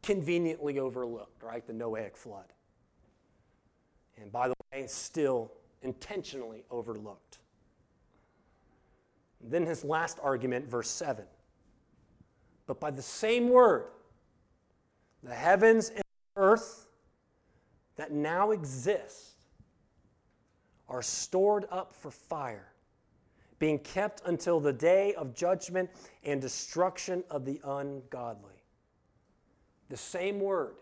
[0.03, 1.67] conveniently overlooked, right?
[1.67, 2.53] The Noahic flood.
[4.21, 7.39] And by the way, still intentionally overlooked.
[9.43, 11.25] then his last argument, verse 7.
[12.67, 13.87] But by the same word,
[15.23, 16.05] the heavens and
[16.37, 16.87] earth
[17.97, 19.33] that now exist
[20.89, 22.73] are stored up for fire,
[23.59, 25.89] being kept until the day of judgment
[26.25, 28.60] and destruction of the ungodly.
[29.91, 30.77] The same word.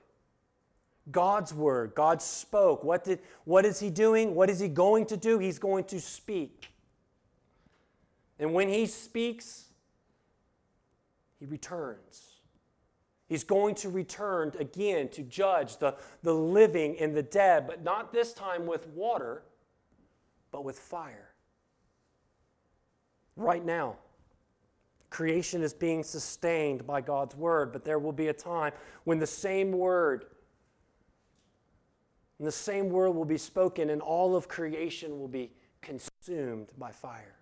[1.10, 1.94] God's word.
[1.94, 2.84] God spoke.
[2.84, 4.34] What, did, what is he doing?
[4.34, 5.38] What is he going to do?
[5.38, 6.68] He's going to speak.
[8.38, 9.64] And when he speaks,
[11.40, 12.34] he returns.
[13.28, 18.12] He's going to return again to judge the, the living and the dead, but not
[18.12, 19.42] this time with water,
[20.50, 21.30] but with fire.
[23.36, 23.96] Right now.
[25.10, 28.72] Creation is being sustained by God's word, but there will be a time
[29.04, 30.26] when the same word
[32.38, 35.50] and the same word will be spoken and all of creation will be
[35.80, 37.34] consumed by fire.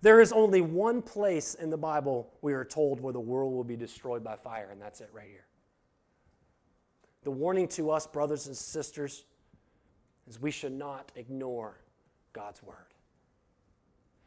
[0.00, 3.64] There is only one place in the Bible we are told where the world will
[3.64, 5.46] be destroyed by fire, and that's it right here.
[7.22, 9.24] The warning to us, brothers and sisters,
[10.26, 11.80] is we should not ignore
[12.32, 12.76] God's word.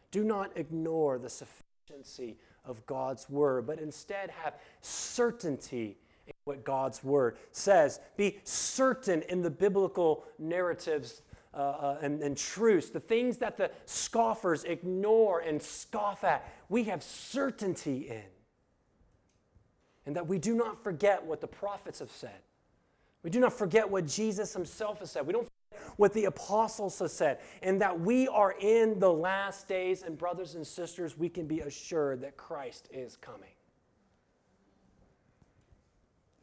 [0.10, 6.66] Do not ignore the sufficient sufficiency of God's word, but instead have certainty in what
[6.66, 8.00] God's word says.
[8.18, 11.22] Be certain in the biblical narratives
[11.54, 16.52] uh, uh, and, and truths, the things that the scoffers ignore and scoff at.
[16.70, 18.24] We have certainty in.
[20.06, 22.40] And that we do not forget what the prophets have said.
[23.24, 25.26] We do not forget what Jesus himself has said.
[25.26, 25.48] We don't
[25.98, 30.56] what the apostles have said, and that we are in the last days, and brothers
[30.56, 33.52] and sisters, we can be assured that Christ is coming.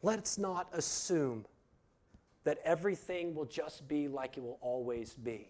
[0.01, 1.45] Let's not assume
[2.43, 5.49] that everything will just be like it will always be.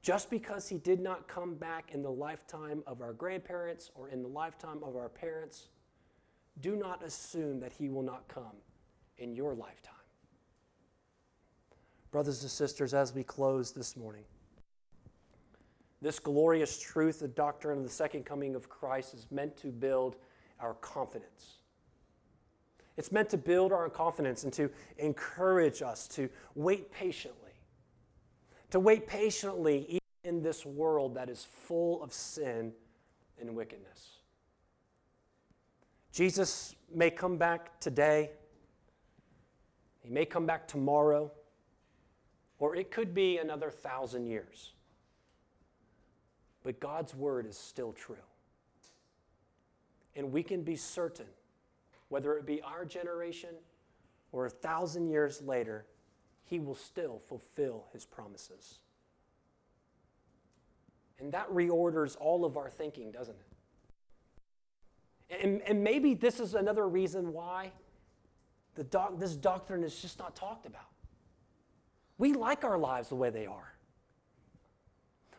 [0.00, 4.22] Just because he did not come back in the lifetime of our grandparents or in
[4.22, 5.68] the lifetime of our parents,
[6.60, 8.56] do not assume that he will not come
[9.18, 9.95] in your lifetime.
[12.16, 14.24] Brothers and sisters, as we close this morning,
[16.00, 20.16] this glorious truth, the doctrine of the second coming of Christ, is meant to build
[20.58, 21.56] our confidence.
[22.96, 27.52] It's meant to build our confidence and to encourage us to wait patiently.
[28.70, 32.72] To wait patiently even in this world that is full of sin
[33.38, 34.12] and wickedness.
[36.12, 38.30] Jesus may come back today,
[40.00, 41.30] he may come back tomorrow,
[42.58, 44.72] or it could be another thousand years.
[46.62, 48.16] But God's word is still true.
[50.14, 51.26] And we can be certain,
[52.08, 53.50] whether it be our generation
[54.32, 55.86] or a thousand years later,
[56.44, 58.78] he will still fulfill his promises.
[61.18, 63.36] And that reorders all of our thinking, doesn't
[65.28, 65.40] it?
[65.42, 67.72] And, and maybe this is another reason why
[68.74, 70.88] the doc, this doctrine is just not talked about.
[72.18, 73.74] We like our lives the way they are.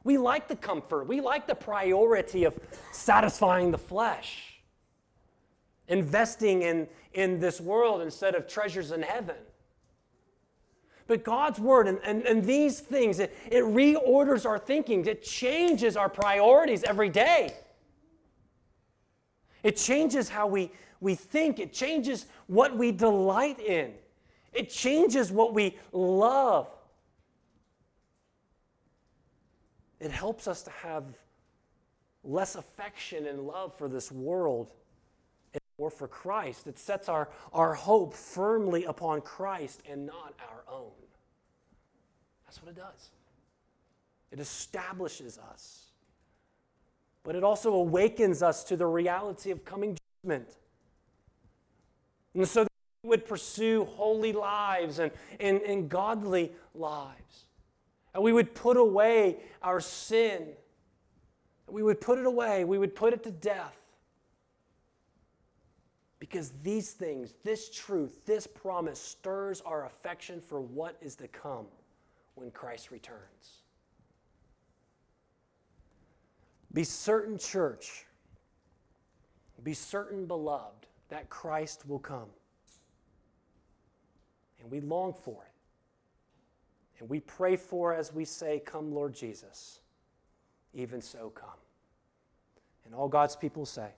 [0.03, 1.07] We like the comfort.
[1.07, 2.57] We like the priority of
[2.91, 4.61] satisfying the flesh,
[5.87, 9.35] investing in, in this world instead of treasures in heaven.
[11.07, 15.97] But God's word and, and, and these things, it, it reorders our thinking, it changes
[15.97, 17.53] our priorities every day.
[19.63, 23.93] It changes how we, we think, it changes what we delight in,
[24.53, 26.67] it changes what we love.
[29.99, 31.05] It helps us to have
[32.23, 34.71] less affection and love for this world
[35.53, 36.67] and more for Christ.
[36.67, 40.91] It sets our, our hope firmly upon Christ and not our own.
[42.45, 43.09] That's what it does.
[44.31, 45.83] It establishes us.
[47.23, 50.47] But it also awakens us to the reality of coming judgment.
[52.33, 52.67] And so
[53.07, 57.45] would pursue holy lives and, and, and godly lives.
[58.13, 60.47] And we would put away our sin.
[61.67, 62.63] We would put it away.
[62.63, 63.77] We would put it to death.
[66.19, 71.67] Because these things, this truth, this promise stirs our affection for what is to come
[72.35, 73.61] when Christ returns.
[76.73, 78.05] Be certain, church,
[79.63, 82.27] be certain, beloved, that Christ will come.
[84.61, 85.51] And we long for it.
[86.99, 89.81] And we pray for as we say, Come, Lord Jesus.
[90.73, 91.49] Even so, come.
[92.85, 93.89] And all God's people say,